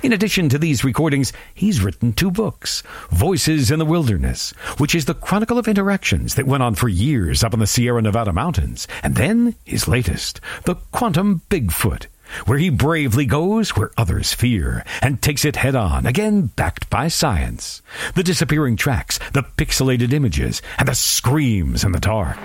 [0.01, 5.03] In addition to these recordings, he's written two books Voices in the Wilderness, which is
[5.03, 8.87] the chronicle of interactions that went on for years up in the Sierra Nevada mountains,
[9.03, 12.05] and then his latest, The Quantum Bigfoot,
[12.45, 17.07] where he bravely goes where others fear and takes it head on, again backed by
[17.07, 17.81] science.
[18.15, 22.37] The disappearing tracks, the pixelated images, and the screams in the dark.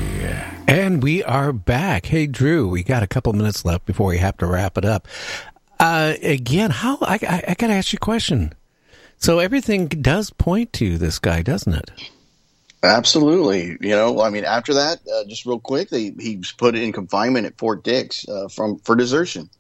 [0.69, 2.07] And we are back.
[2.07, 5.09] Hey, Drew, we got a couple minutes left before we have to wrap it up.
[5.83, 8.53] Uh, again, how I, I, I got to ask you a question.
[9.19, 11.91] So everything does point to this guy, doesn't it?
[12.85, 13.77] Absolutely.
[13.81, 16.93] You know, I mean, after that, uh, just real quick, they, he was put in
[16.93, 19.51] confinement at Fort Dix uh, from for desertion,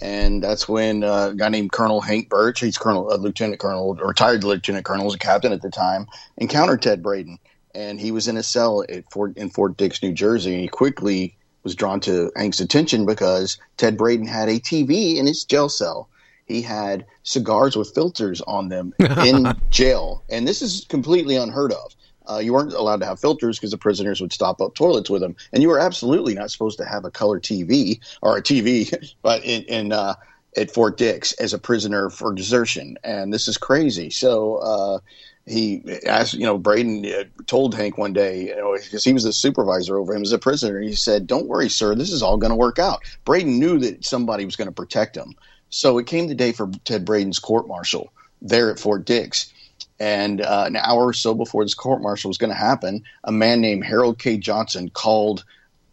[0.00, 4.42] and that's when uh, a guy named Colonel Hank Birch, he's Colonel, Lieutenant Colonel, retired
[4.42, 6.08] Lieutenant Colonel, was a captain at the time,
[6.38, 7.38] encountered Ted Braden,
[7.72, 10.68] and he was in a cell at Fort in Fort Dix, New Jersey, and he
[10.68, 15.68] quickly was drawn to Hank's attention because Ted Braden had a TV in his jail
[15.68, 16.08] cell.
[16.44, 18.94] He had cigars with filters on them
[19.24, 21.94] in jail, and this is completely unheard of.
[22.28, 25.22] Uh, you weren't allowed to have filters because the prisoners would stop up toilets with
[25.22, 29.12] them, and you were absolutely not supposed to have a color TV or a TV,
[29.22, 30.14] but in, in uh,
[30.56, 34.10] at Fort Dix as a prisoner for desertion, and this is crazy.
[34.10, 34.98] So uh,
[35.46, 39.24] he asked, you know, Braden uh, told Hank one day, you know, because he was
[39.24, 42.36] the supervisor over him as a prisoner, he said, "Don't worry, sir, this is all
[42.36, 45.34] going to work out." Braden knew that somebody was going to protect him,
[45.68, 49.52] so it came the day for Ted Braden's court martial there at Fort Dix.
[49.98, 53.30] And uh, an hour or so before this court martial was going to happen, a
[53.30, 54.36] man named Harold K.
[54.36, 55.44] Johnson called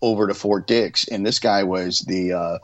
[0.01, 2.57] over to Fort Dix, and this guy was the uh,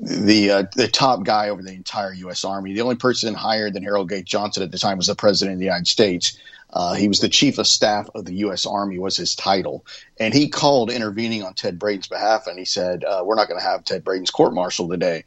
[0.00, 2.44] the uh, the top guy over the entire U.S.
[2.44, 2.72] Army.
[2.74, 4.22] The only person higher than Harold K.
[4.22, 6.38] Johnson at the time was the President of the United States.
[6.72, 8.64] Uh, he was the chief of staff of the U.S.
[8.64, 9.84] Army was his title,
[10.18, 13.60] and he called intervening on Ted Braden's behalf, and he said, uh, "We're not going
[13.60, 15.24] to have Ted Braden's court martial today."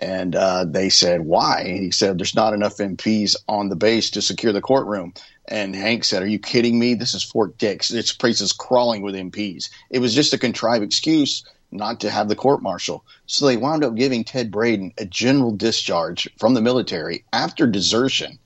[0.00, 4.10] And uh, they said, "Why?" And he said, "There's not enough MPs on the base
[4.10, 5.12] to secure the courtroom."
[5.46, 6.94] And Hank said, "Are you kidding me?
[6.94, 7.88] This is Fort Dix.
[7.88, 12.28] This place is crawling with MPs." It was just a contrived excuse not to have
[12.28, 13.04] the court martial.
[13.26, 18.38] So they wound up giving Ted Braden a general discharge from the military after desertion.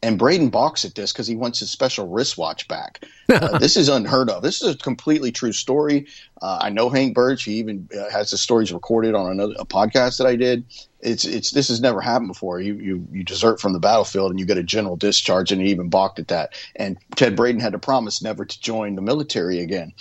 [0.00, 3.04] And Braden balks at this because he wants his special wristwatch back.
[3.30, 4.42] Uh, this is unheard of.
[4.42, 6.06] This is a completely true story.
[6.40, 7.44] Uh, I know Hank Birch.
[7.44, 10.64] He even uh, has the stories recorded on another a podcast that I did.
[11.00, 12.58] It's it's this has never happened before.
[12.58, 15.68] You you you desert from the battlefield and you get a general discharge, and he
[15.68, 16.54] even balked at that.
[16.74, 19.92] And Ted Braden had to promise never to join the military again.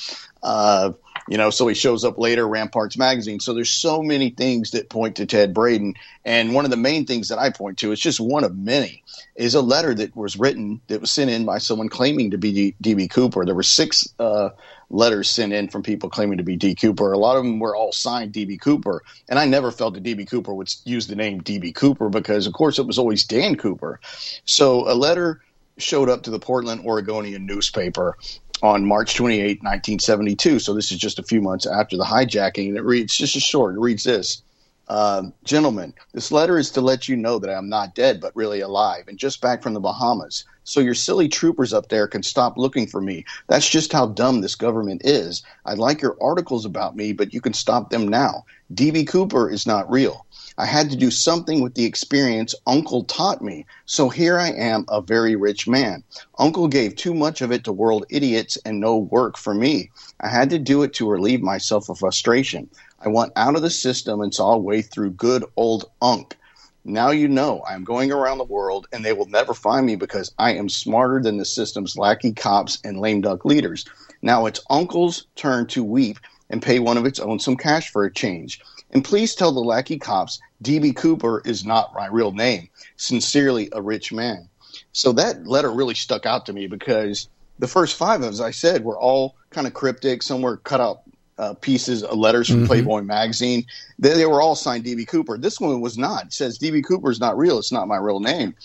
[1.27, 3.39] You know, so he shows up later, Ramparts magazine.
[3.39, 7.05] So there's so many things that point to Ted Braden, and one of the main
[7.05, 9.03] things that I point to, it's just one of many,
[9.35, 12.75] is a letter that was written that was sent in by someone claiming to be
[12.81, 13.45] DB Cooper.
[13.45, 14.49] There were six uh,
[14.89, 17.11] letters sent in from people claiming to be D Cooper.
[17.11, 20.29] A lot of them were all signed DB Cooper, and I never felt that DB
[20.29, 23.99] Cooper would use the name DB Cooper because, of course, it was always Dan Cooper.
[24.45, 25.41] So a letter
[25.77, 28.17] showed up to the Portland Oregonian newspaper
[28.61, 30.59] on March 28, 1972.
[30.59, 32.69] So this is just a few months after the hijacking.
[32.69, 33.75] And it reads just a short.
[33.75, 34.41] It reads this.
[34.89, 38.61] Um, gentlemen, this letter is to let you know that I'm not dead, but really
[38.61, 40.45] alive and just back from the Bahamas.
[40.63, 43.25] So your silly troopers up there can stop looking for me.
[43.47, 45.43] That's just how dumb this government is.
[45.65, 48.45] I like your articles about me, but you can stop them now.
[48.73, 50.25] DB Cooper is not real.
[50.59, 53.67] I had to do something with the experience Uncle taught me.
[53.85, 56.03] So here I am, a very rich man.
[56.39, 59.91] Uncle gave too much of it to world idiots and no work for me.
[60.19, 62.69] I had to do it to relieve myself of frustration.
[62.99, 66.35] I went out of the system and saw a way through good old Unc.
[66.83, 69.95] Now you know I am going around the world and they will never find me
[69.95, 73.85] because I am smarter than the system's lackey cops and lame duck leaders.
[74.23, 76.17] Now it's Uncle's turn to weep
[76.49, 78.59] and pay one of its own some cash for a change.
[78.91, 82.69] And please tell the lackey cops DB Cooper is not my real name.
[82.95, 84.49] Sincerely, a rich man.
[84.91, 87.27] So that letter really stuck out to me because
[87.59, 90.23] the first five, as I said, were all kind of cryptic.
[90.23, 91.01] Some were cut out
[91.37, 92.63] uh, pieces of letters from Mm-hmm.
[92.63, 92.67] Mhm.
[92.67, 93.65] Playboy magazine.
[93.99, 95.37] They, they were all signed DB Cooper.
[95.37, 96.25] This one was not.
[96.27, 97.59] It says DB Cooper is not real.
[97.59, 98.55] It's not my real name.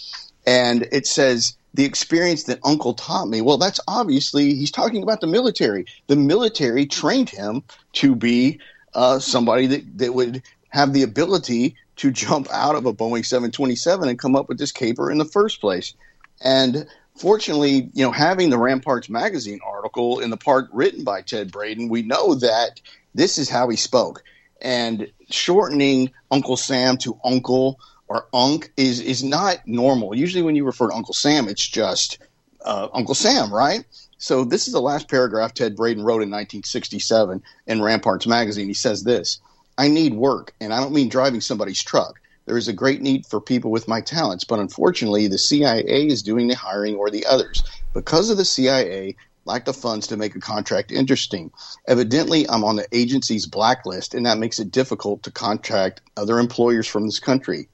[0.46, 3.40] And it says the experience that Uncle taught me.
[3.40, 5.86] Well, that's obviously he's talking about the military.
[6.06, 7.62] The military trained him
[7.94, 8.58] to be
[8.94, 14.08] uh, somebody that, that would have the ability to jump out of a Boeing 727
[14.08, 15.94] and come up with this caper in the first place.
[16.40, 16.86] And
[17.16, 21.88] fortunately, you know, having the Ramparts magazine article in the part written by Ted Braden,
[21.88, 22.80] we know that
[23.14, 24.24] this is how he spoke.
[24.60, 27.78] And shortening Uncle Sam to Uncle
[28.08, 30.14] or Unc is is not normal.
[30.14, 32.18] Usually, when you refer to Uncle Sam, it's just
[32.64, 33.84] uh, Uncle Sam, right?
[34.22, 38.68] So this is the last paragraph Ted Braden wrote in 1967 in Ramparts magazine.
[38.68, 39.40] He says this:
[39.76, 42.20] "I need work, and I don't mean driving somebody's truck.
[42.46, 46.22] There is a great need for people with my talents, but unfortunately, the CIA is
[46.22, 47.64] doing the hiring or the others.
[47.94, 51.50] Because of the CIA, lack the funds to make a contract interesting.
[51.88, 56.86] Evidently, I'm on the agency's blacklist, and that makes it difficult to contract other employers
[56.86, 57.68] from this country.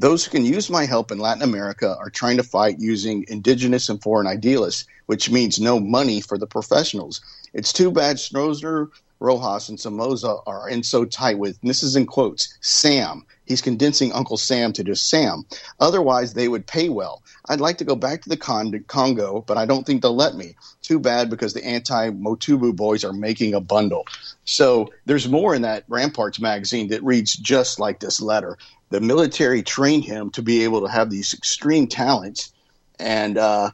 [0.00, 3.88] Those who can use my help in Latin America are trying to fight using indigenous
[3.88, 7.20] and foreign idealists, which means no money for the professionals.
[7.52, 8.88] It's too bad Stroessner,
[9.20, 13.26] Rojas, and Somoza are in so tight with, this is in quotes, Sam.
[13.44, 15.44] He's condensing Uncle Sam to just Sam.
[15.80, 17.22] Otherwise, they would pay well.
[17.50, 20.34] I'd like to go back to the Con- Congo, but I don't think they'll let
[20.34, 20.56] me.
[20.80, 24.06] Too bad because the anti Mobutu boys are making a bundle.
[24.46, 28.56] So there's more in that Ramparts magazine that reads just like this letter.
[28.88, 32.50] The military trained him to be able to have these extreme talents.
[32.98, 33.72] And uh,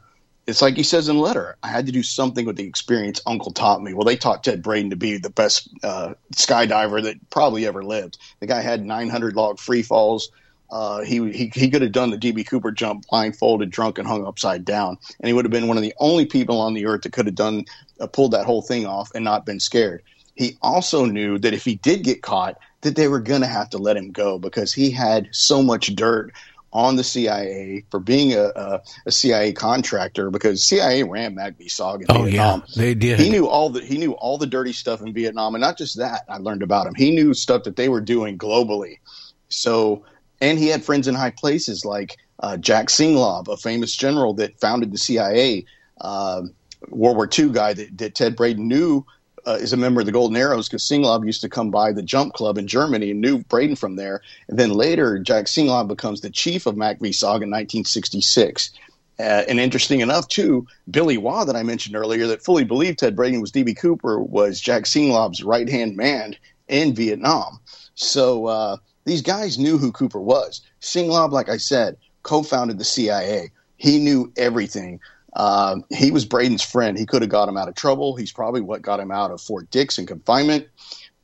[0.49, 3.21] it's like he says in the letter I had to do something with the experience
[3.25, 3.93] Uncle taught me.
[3.93, 8.17] Well, they taught Ted Braden to be the best uh, skydiver that probably ever lived.
[8.39, 10.29] The guy had 900 log free falls.
[10.71, 14.25] Uh, he, he he could have done the DB Cooper jump blindfolded, drunk, and hung
[14.25, 17.01] upside down, and he would have been one of the only people on the earth
[17.01, 17.65] that could have done
[17.99, 20.03] uh, pulled that whole thing off and not been scared.
[20.35, 23.71] He also knew that if he did get caught, that they were going to have
[23.71, 26.31] to let him go because he had so much dirt
[26.71, 32.05] on the CIA for being a, a, a CIA contractor because CIA ran MACV-SOG in
[32.09, 32.63] Oh Vietnam.
[32.67, 33.19] yeah, they did.
[33.19, 35.97] He knew all the he knew all the dirty stuff in Vietnam, and not just
[35.97, 36.25] that.
[36.29, 36.93] I learned about him.
[36.95, 38.99] He knew stuff that they were doing globally.
[39.49, 40.05] So,
[40.41, 44.59] and he had friends in high places like uh, Jack Singlaub, a famous general that
[44.59, 45.65] founded the CIA,
[46.01, 46.43] uh,
[46.89, 49.05] World War II guy that, that Ted Braden knew
[49.49, 52.03] uh, is a member of the Golden Arrows because Singlaub used to come by the
[52.03, 54.21] Jump Club in Germany and knew Braden from there.
[54.47, 58.69] And then later, Jack Singlaub becomes the chief of MACV-SOG in 1966.
[59.19, 63.15] Uh, and interesting enough, too, Billy Waugh that I mentioned earlier, that fully believed Ted
[63.15, 66.35] Braden was DB Cooper, was Jack Singlaub's right hand man
[66.67, 67.59] in Vietnam.
[67.95, 70.61] So uh, these guys knew who Cooper was.
[70.79, 73.51] Singlaub, like I said, co-founded the CIA.
[73.77, 74.99] He knew everything.
[75.39, 76.97] Um, he was Braden's friend.
[76.97, 78.17] He could have got him out of trouble.
[78.17, 80.67] He's probably what got him out of Fort Dix in confinement.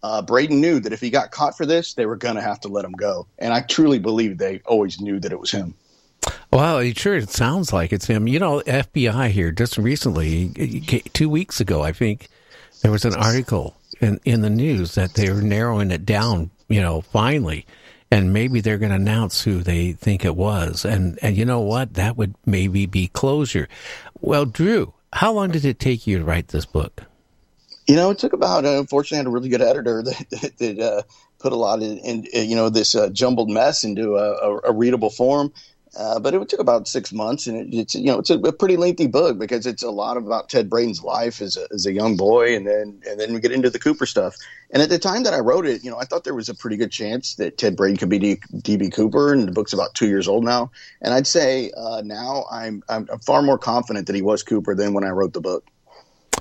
[0.01, 2.61] Uh, Braden knew that if he got caught for this, they were going to have
[2.61, 3.27] to let him go.
[3.37, 5.73] And I truly believe they always knew that it was him.
[6.49, 8.25] Well, it sure it sounds like it's him.
[8.25, 10.79] You know, FBI here just recently,
[11.13, 12.29] two weeks ago, I think
[12.83, 16.51] there was an article in in the news that they were narrowing it down.
[16.69, 17.65] You know, finally,
[18.11, 20.85] and maybe they're going to announce who they think it was.
[20.85, 21.95] And and you know what?
[21.95, 23.67] That would maybe be closure.
[24.26, 27.03] Well, Drew, how long did it take you to write this book?
[27.85, 28.65] You know, it took about.
[28.65, 31.02] Uh, unfortunately, I had a really good editor that that, that uh,
[31.38, 34.73] put a lot in, in you know this uh, jumbled mess into a, a, a
[34.73, 35.53] readable form.
[35.95, 38.51] Uh, but it took about six months, and it, it's you know it's a, a,
[38.51, 41.93] pretty lengthy book because it's a lot about Ted Braden's life as a, as a
[41.93, 44.35] young boy, and then and then we get into the Cooper stuff.
[44.72, 46.55] And at the time that I wrote it, you know, I thought there was a
[46.55, 50.07] pretty good chance that Ted Braden could be DB Cooper, and the book's about two
[50.07, 50.72] years old now.
[51.01, 54.76] And I'd say uh, now I'm, I'm I'm far more confident that he was Cooper
[54.76, 55.63] than when I wrote the book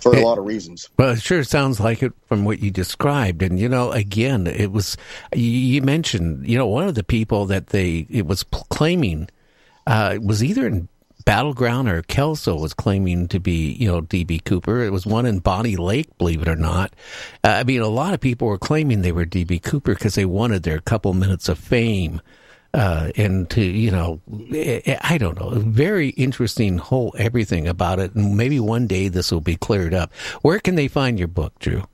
[0.00, 0.88] for a lot of reasons.
[0.98, 3.42] Well, it sure sounds like it from what you described.
[3.42, 4.96] And, you know, again, it was,
[5.34, 9.28] you mentioned, you know, one of the people that they, it was claiming,
[9.86, 10.88] uh, was either in
[11.24, 14.82] Battleground or Kelso was claiming to be, you know, DB Cooper.
[14.82, 16.92] It was one in Bonney Lake, believe it or not.
[17.42, 20.26] Uh, I mean, a lot of people were claiming they were DB Cooper because they
[20.26, 22.20] wanted their couple minutes of fame.
[22.74, 24.20] Uh, and to you know,
[25.02, 29.40] I don't know, very interesting whole everything about it, and maybe one day this will
[29.40, 30.12] be cleared up.
[30.42, 31.84] Where can they find your book, Drew?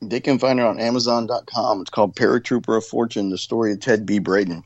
[0.00, 1.82] They can find it on Amazon.com.
[1.82, 4.18] It's called Paratrooper of Fortune: The Story of Ted B.
[4.18, 4.64] Braden.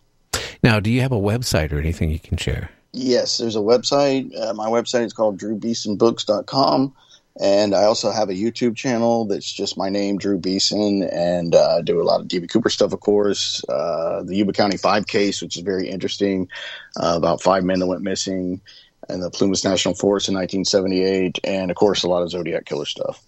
[0.62, 2.70] Now, do you have a website or anything you can share?
[2.93, 4.36] Yes, there's a website.
[4.39, 6.94] Uh, my website is called drewbeesonbooks.com.
[7.40, 11.82] And I also have a YouTube channel that's just my name, Drew Beeson, and uh,
[11.82, 13.62] do a lot of DB Cooper stuff, of course.
[13.68, 16.48] Uh, the Yuba County 5 case, which is very interesting,
[17.01, 18.60] uh, about five men that went missing
[19.09, 22.85] in the Plumas National Forest in 1978, and of course, a lot of Zodiac Killer
[22.85, 23.22] stuff.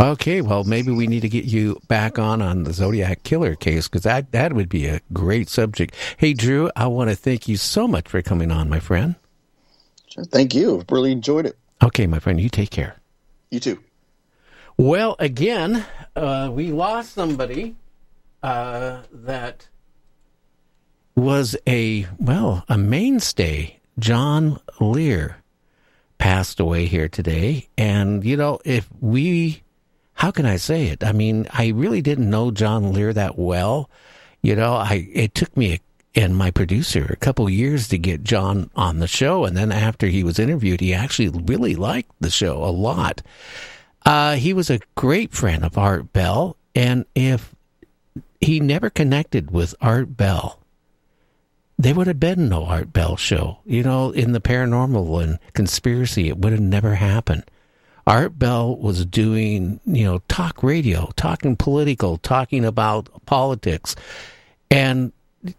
[0.00, 3.86] Okay, well, maybe we need to get you back on on the Zodiac Killer case
[3.86, 5.94] because that, that would be a great subject.
[6.16, 9.14] Hey, Drew, I want to thank you so much for coming on, my friend.
[10.08, 10.80] Sure, thank you.
[10.80, 11.56] I've really enjoyed it.
[11.82, 12.96] Okay, my friend, you take care.
[13.50, 13.78] You too.
[14.76, 15.84] Well, again,
[16.16, 17.76] uh, we lost somebody
[18.42, 19.68] uh, that
[21.14, 23.78] was a, well, a mainstay.
[23.98, 25.36] John Lear
[26.18, 27.68] passed away here today.
[27.78, 29.62] And, you know, if we,
[30.14, 31.04] how can I say it?
[31.04, 33.90] I mean, I really didn't know John Lear that well.
[34.42, 35.80] You know, I, it took me
[36.14, 39.44] and my producer a couple years to get John on the show.
[39.44, 43.22] And then after he was interviewed, he actually really liked the show a lot.
[44.06, 46.56] Uh, he was a great friend of Art Bell.
[46.74, 47.54] And if
[48.40, 50.60] he never connected with Art Bell,
[51.78, 53.58] there would have been no Art Bell show.
[53.64, 57.44] You know, in the paranormal and conspiracy, it would have never happened.
[58.06, 63.96] Art Bell was doing, you know, talk radio, talking political, talking about politics.
[64.70, 65.12] And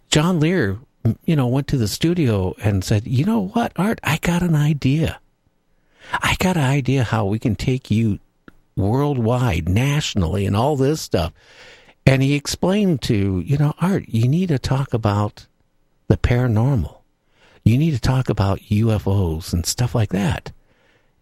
[0.10, 0.80] John Lear,
[1.26, 4.56] you know, went to the studio and said, you know what, Art, I got an
[4.56, 5.20] idea.
[6.12, 8.20] I got an idea how we can take you
[8.76, 11.34] worldwide, nationally, and all this stuff.
[12.06, 15.48] And he explained to, you know, Art, you need to talk about
[16.08, 16.98] the paranormal.
[17.64, 20.52] You need to talk about UFOs and stuff like that.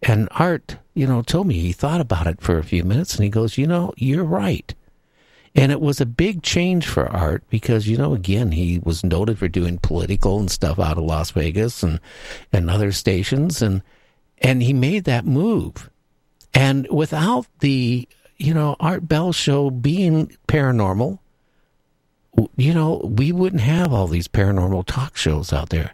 [0.02, 3.24] And Art, you know, told me he thought about it for a few minutes and
[3.24, 4.74] he goes, you know, you're right.
[5.56, 9.38] And it was a big change for Art because, you know, again, he was noted
[9.38, 12.00] for doing political and stuff out of Las Vegas and,
[12.52, 13.62] and other stations.
[13.62, 13.84] And,
[14.40, 15.90] and he made that move.
[16.56, 18.08] And without the,
[18.38, 21.20] you know, Art Bell show being paranormal,
[22.56, 25.94] you know, we wouldn't have all these paranormal talk shows out there.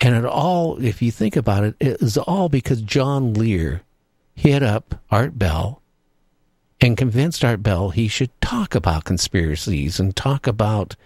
[0.00, 3.82] And it all, if you think about it, it is all because John Lear
[4.34, 5.80] hit up Art Bell
[6.80, 10.96] and convinced Art Bell he should talk about conspiracies and talk about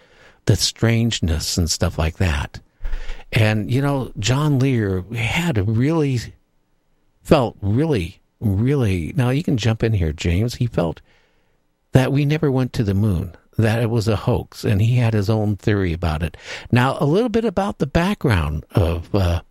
[0.47, 2.61] the strangeness and stuff like that.
[3.33, 6.21] And, you know, John Lear had really,
[7.23, 10.55] felt really, really, now you can jump in here, James.
[10.55, 11.03] He felt
[11.93, 15.13] that we never went to the moon that it was a hoax, and he had
[15.13, 16.37] his own theory about it.
[16.71, 19.43] Now, a little bit about the background of uh,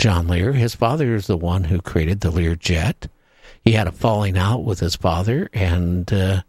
[0.00, 0.54] John Lear.
[0.54, 3.06] His father is the one who created the Lear jet.
[3.62, 6.40] He had a falling out with his father and uh,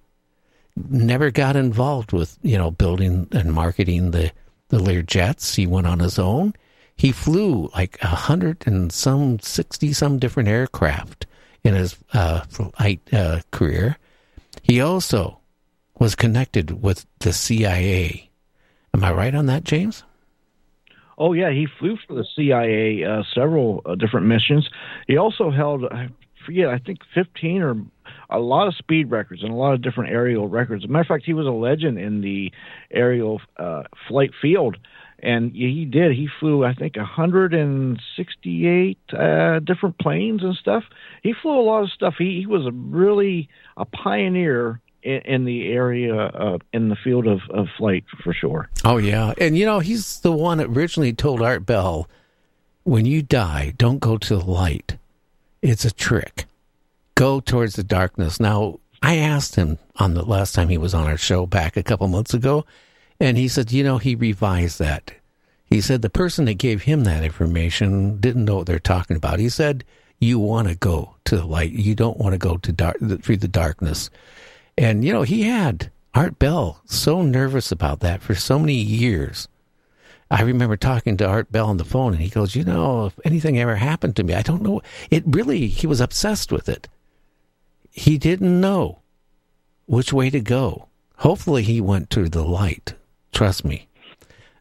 [0.89, 4.31] never got involved with you know building and marketing the
[4.69, 5.55] the Lear jets.
[5.55, 6.53] He went on his own.
[6.95, 11.25] He flew like a hundred and some sixty some different aircraft
[11.61, 13.97] in his uh, flight uh, career.
[14.61, 15.39] He also
[15.99, 18.29] was connected with the CIA.
[18.93, 20.03] Am I right on that, James?
[21.21, 24.67] Oh yeah, he flew for the CIA uh, several uh, different missions.
[25.07, 26.07] He also held, I
[26.47, 27.75] forget, I think fifteen or
[28.31, 30.83] a lot of speed records and a lot of different aerial records.
[30.83, 32.51] As a matter of fact, he was a legend in the
[32.89, 34.77] aerial uh, flight field,
[35.19, 36.13] and he did.
[36.13, 40.85] He flew, I think, 168 uh, different planes and stuff.
[41.21, 42.15] He flew a lot of stuff.
[42.17, 47.41] He, he was a really a pioneer in, the area uh, in the field of,
[47.49, 48.69] of flight for sure.
[48.83, 52.07] Oh yeah, and you know he's the one that originally told Art Bell,
[52.83, 54.97] "When you die, don't go to the light.
[55.61, 56.45] It's a trick.
[57.15, 61.07] Go towards the darkness." Now I asked him on the last time he was on
[61.07, 62.65] our show back a couple months ago,
[63.19, 65.13] and he said, "You know, he revised that."
[65.65, 69.39] He said the person that gave him that information didn't know what they're talking about.
[69.39, 69.83] He said,
[70.19, 71.71] "You want to go to the light.
[71.71, 74.09] You don't want to go to dark through the darkness."
[74.77, 79.47] And, you know, he had Art Bell so nervous about that for so many years.
[80.29, 83.19] I remember talking to Art Bell on the phone, and he goes, You know, if
[83.25, 84.81] anything ever happened to me, I don't know.
[85.09, 86.87] It really, he was obsessed with it.
[87.89, 88.99] He didn't know
[89.87, 90.87] which way to go.
[91.17, 92.95] Hopefully, he went to the light.
[93.33, 93.87] Trust me.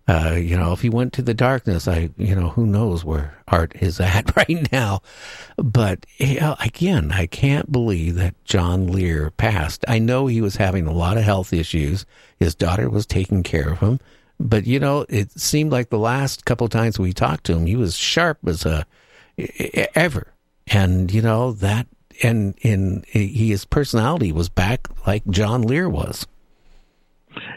[0.08, 3.38] Uh, you know, if he went to the darkness, I, you know, who knows where
[3.46, 5.02] Art is at right now.
[5.56, 9.84] But you know, again, I can't believe that John Lear passed.
[9.86, 12.06] I know he was having a lot of health issues.
[12.38, 14.00] His daughter was taking care of him.
[14.40, 17.76] But, you know, it seemed like the last couple times we talked to him, he
[17.76, 18.86] was sharp as a
[19.94, 20.32] ever.
[20.66, 21.86] And, you know, that,
[22.22, 26.26] and in his personality was back like John Lear was.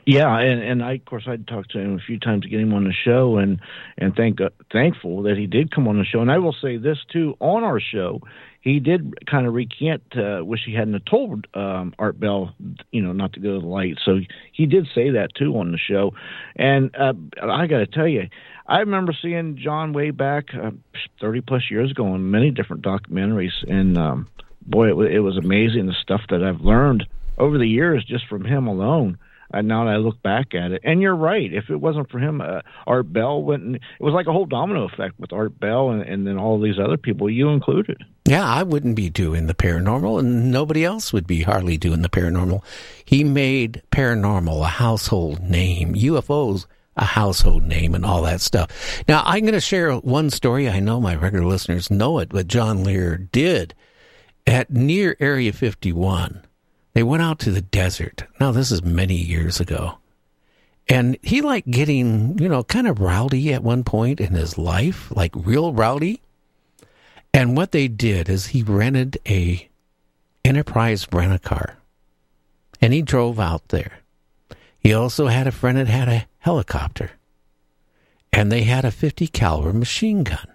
[0.06, 2.60] Yeah, and and I of course I'd talked to him a few times to get
[2.60, 3.60] him on the show, and
[3.98, 6.22] and thank uh, thankful that he did come on the show.
[6.22, 8.22] And I will say this too on our show,
[8.62, 12.54] he did kind of recant, uh, wish he hadn't told um, Art Bell,
[12.92, 13.98] you know, not to go to the light.
[14.04, 14.20] So
[14.52, 16.14] he did say that too on the show,
[16.56, 18.30] and uh, I got to tell you.
[18.66, 20.72] I remember seeing John way back uh,
[21.20, 24.28] 30 plus years ago in many different documentaries, and um,
[24.62, 27.06] boy, it, it was amazing the stuff that I've learned
[27.38, 29.18] over the years just from him alone.
[29.54, 31.54] And now that I look back at it, and you're right.
[31.54, 33.52] If it wasn't for him, uh, Art Bell.
[33.52, 36.60] And, it was like a whole domino effect with Art Bell, and, and then all
[36.60, 38.04] these other people, you included.
[38.26, 42.10] Yeah, I wouldn't be doing the paranormal, and nobody else would be hardly doing the
[42.10, 42.64] paranormal.
[43.06, 45.94] He made paranormal a household name.
[45.94, 46.66] UFOs
[46.96, 49.04] a household name and all that stuff.
[49.08, 50.70] Now, I'm going to share one story.
[50.70, 53.74] I know my regular listeners know it, but John Lear did
[54.46, 56.44] at near Area 51.
[56.94, 58.24] They went out to the desert.
[58.40, 59.98] Now, this is many years ago.
[60.88, 65.12] And he liked getting, you know, kind of rowdy at one point in his life,
[65.16, 66.22] like real rowdy.
[67.34, 69.70] And what they did is he rented a
[70.46, 71.78] Enterprise rent a car.
[72.82, 74.00] And he drove out there.
[74.78, 77.12] He also had a friend that had a helicopter.
[78.34, 80.48] And they had a 50 caliber machine gun.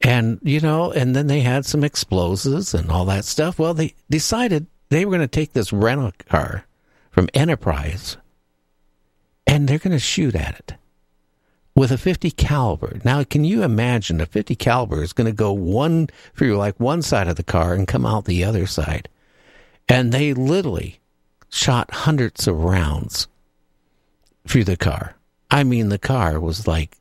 [0.00, 3.58] And, you know, and then they had some explosives and all that stuff.
[3.58, 6.64] Well, they decided they were going to take this rental car
[7.10, 8.16] from Enterprise
[9.46, 10.74] and they're going to shoot at it
[11.74, 13.00] with a 50 caliber.
[13.04, 17.02] Now, can you imagine a 50 caliber is going to go one through like one
[17.02, 19.08] side of the car and come out the other side?
[19.88, 21.00] And they literally
[21.50, 23.28] shot hundreds of rounds
[24.46, 25.14] through the car.
[25.50, 26.96] I mean, the car was like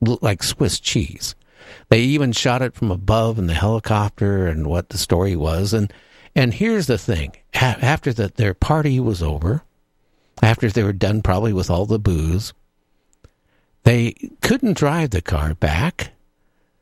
[0.00, 1.34] like Swiss cheese.
[1.88, 5.72] They even shot it from above in the helicopter and what the story was.
[5.72, 5.92] And
[6.34, 9.62] and here's the thing: after that, their party was over,
[10.42, 12.52] after they were done probably with all the booze,
[13.84, 16.10] they couldn't drive the car back,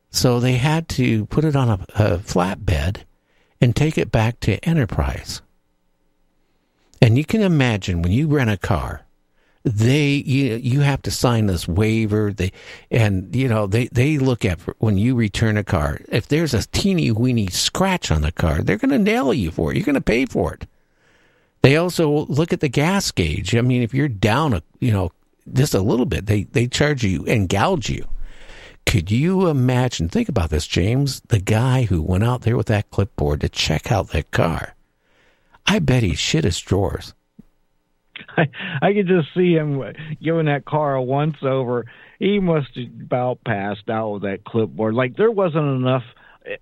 [0.09, 3.03] so they had to put it on a, a flatbed
[3.59, 5.41] and take it back to Enterprise.
[7.01, 9.01] And you can imagine when you rent a car,
[9.63, 12.33] they you you have to sign this waiver.
[12.33, 12.51] They
[12.91, 16.01] and you know they they look at when you return a car.
[16.09, 19.71] If there's a teeny weeny scratch on the car, they're going to nail you for
[19.71, 19.77] it.
[19.77, 20.67] You're going to pay for it.
[21.61, 23.55] They also look at the gas gauge.
[23.55, 25.11] I mean, if you're down a you know
[25.53, 28.05] just a little bit, they they charge you and gouge you.
[28.85, 30.09] Could you imagine?
[30.09, 31.21] Think about this, James.
[31.29, 34.75] The guy who went out there with that clipboard to check out that car.
[35.65, 37.13] I bet he shit his drawers.
[38.37, 38.47] I,
[38.81, 39.81] I could just see him
[40.21, 41.85] giving that car a once over.
[42.19, 44.95] He must have about passed out with that clipboard.
[44.95, 46.03] Like there wasn't enough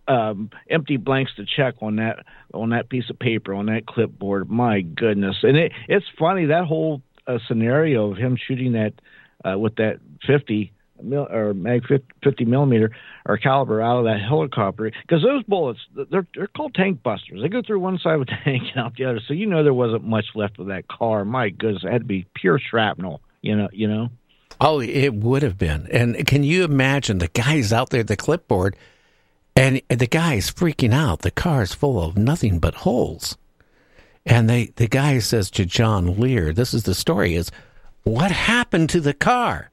[0.08, 4.50] um, empty blanks to check on that on that piece of paper on that clipboard.
[4.50, 5.38] My goodness!
[5.44, 8.94] And it it's funny that whole uh, scenario of him shooting that
[9.44, 10.72] uh, with that fifty
[11.04, 11.84] mil or mag
[12.24, 12.92] 50 millimeter
[13.26, 15.80] or caliber out of that helicopter because those bullets
[16.10, 17.42] they're they're called tank busters.
[17.42, 19.20] They go through one side of the tank and out the other.
[19.28, 21.26] So you know there wasn't much left of that car.
[21.26, 23.22] My goodness, it had to be pure shrapnel.
[23.42, 24.10] You know, you know.
[24.60, 25.88] Oh, it would have been.
[25.92, 28.76] And can you imagine the guys out there, the clipboard,
[29.56, 31.20] and the guy's freaking out.
[31.22, 33.38] The car's full of nothing but holes.
[34.26, 37.52] And they, the guy says to John Lear, this is the story, is
[38.04, 39.71] what happened to the car?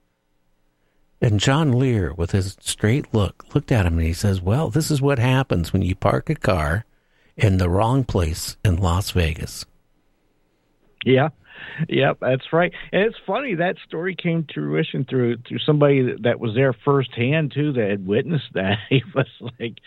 [1.21, 4.91] And John Lear, with his straight look, looked at him and he says, Well, this
[4.91, 6.85] is what happens when you park a car
[7.37, 9.65] in the wrong place in Las Vegas.
[11.05, 11.31] Yeah.
[11.89, 12.73] Yep, that's right.
[12.93, 17.53] And it's funny that story came to fruition through through somebody that was there firsthand
[17.53, 18.79] too, that had witnessed that.
[18.89, 19.27] He was
[19.59, 19.79] like,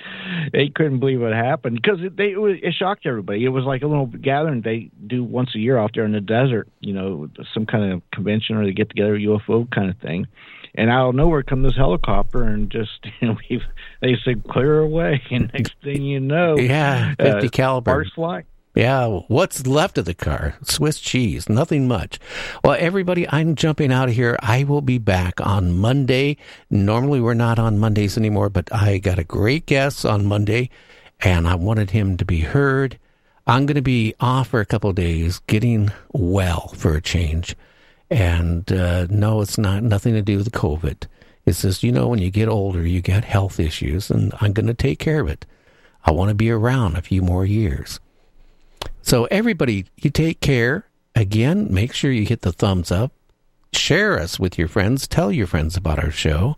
[0.52, 3.44] they couldn't believe what happened because it, they it, was, it shocked everybody.
[3.44, 6.22] It was like a little gathering they do once a year out there in the
[6.22, 10.28] desert, you know, some kind of convention or they get together UFO kind of thing
[10.76, 13.38] and out of nowhere come this helicopter and just you know
[14.02, 18.44] they said clear away and next thing you know yeah 50 uh, caliber fly
[18.74, 20.56] yeah, what's left of the car?
[20.64, 22.20] Swiss cheese, nothing much.
[22.64, 24.38] Well, everybody, I'm jumping out of here.
[24.42, 26.38] I will be back on Monday.
[26.70, 30.70] Normally, we're not on Mondays anymore, but I got a great guest on Monday,
[31.20, 32.98] and I wanted him to be heard.
[33.46, 37.58] I'm going to be off for a couple of days, getting well for a change.
[38.12, 41.08] And uh, no, it's not nothing to do with COVID.
[41.46, 44.68] It's just, you know, when you get older, you get health issues, and I'm going
[44.68, 45.46] to take care of it.
[46.04, 48.00] I want to be around a few more years.
[49.02, 50.86] So, everybody, you take care.
[51.16, 53.14] Again, make sure you hit the thumbs up.
[53.74, 55.08] Share us with your friends.
[55.08, 56.58] Tell your friends about our show.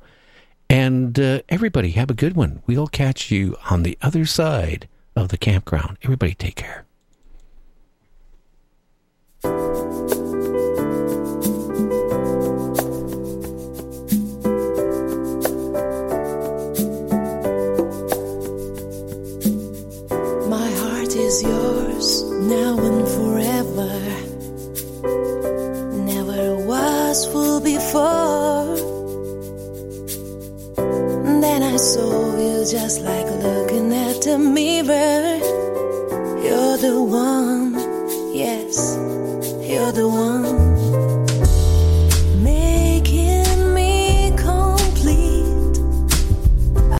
[0.69, 2.63] And uh, everybody, have a good one.
[2.65, 5.97] We'll catch you on the other side of the campground.
[6.01, 6.85] Everybody, take care.
[31.84, 35.38] Saw you just like looking at a mirror.
[36.41, 37.73] You're the one,
[38.34, 38.95] yes,
[39.69, 40.72] you're the one.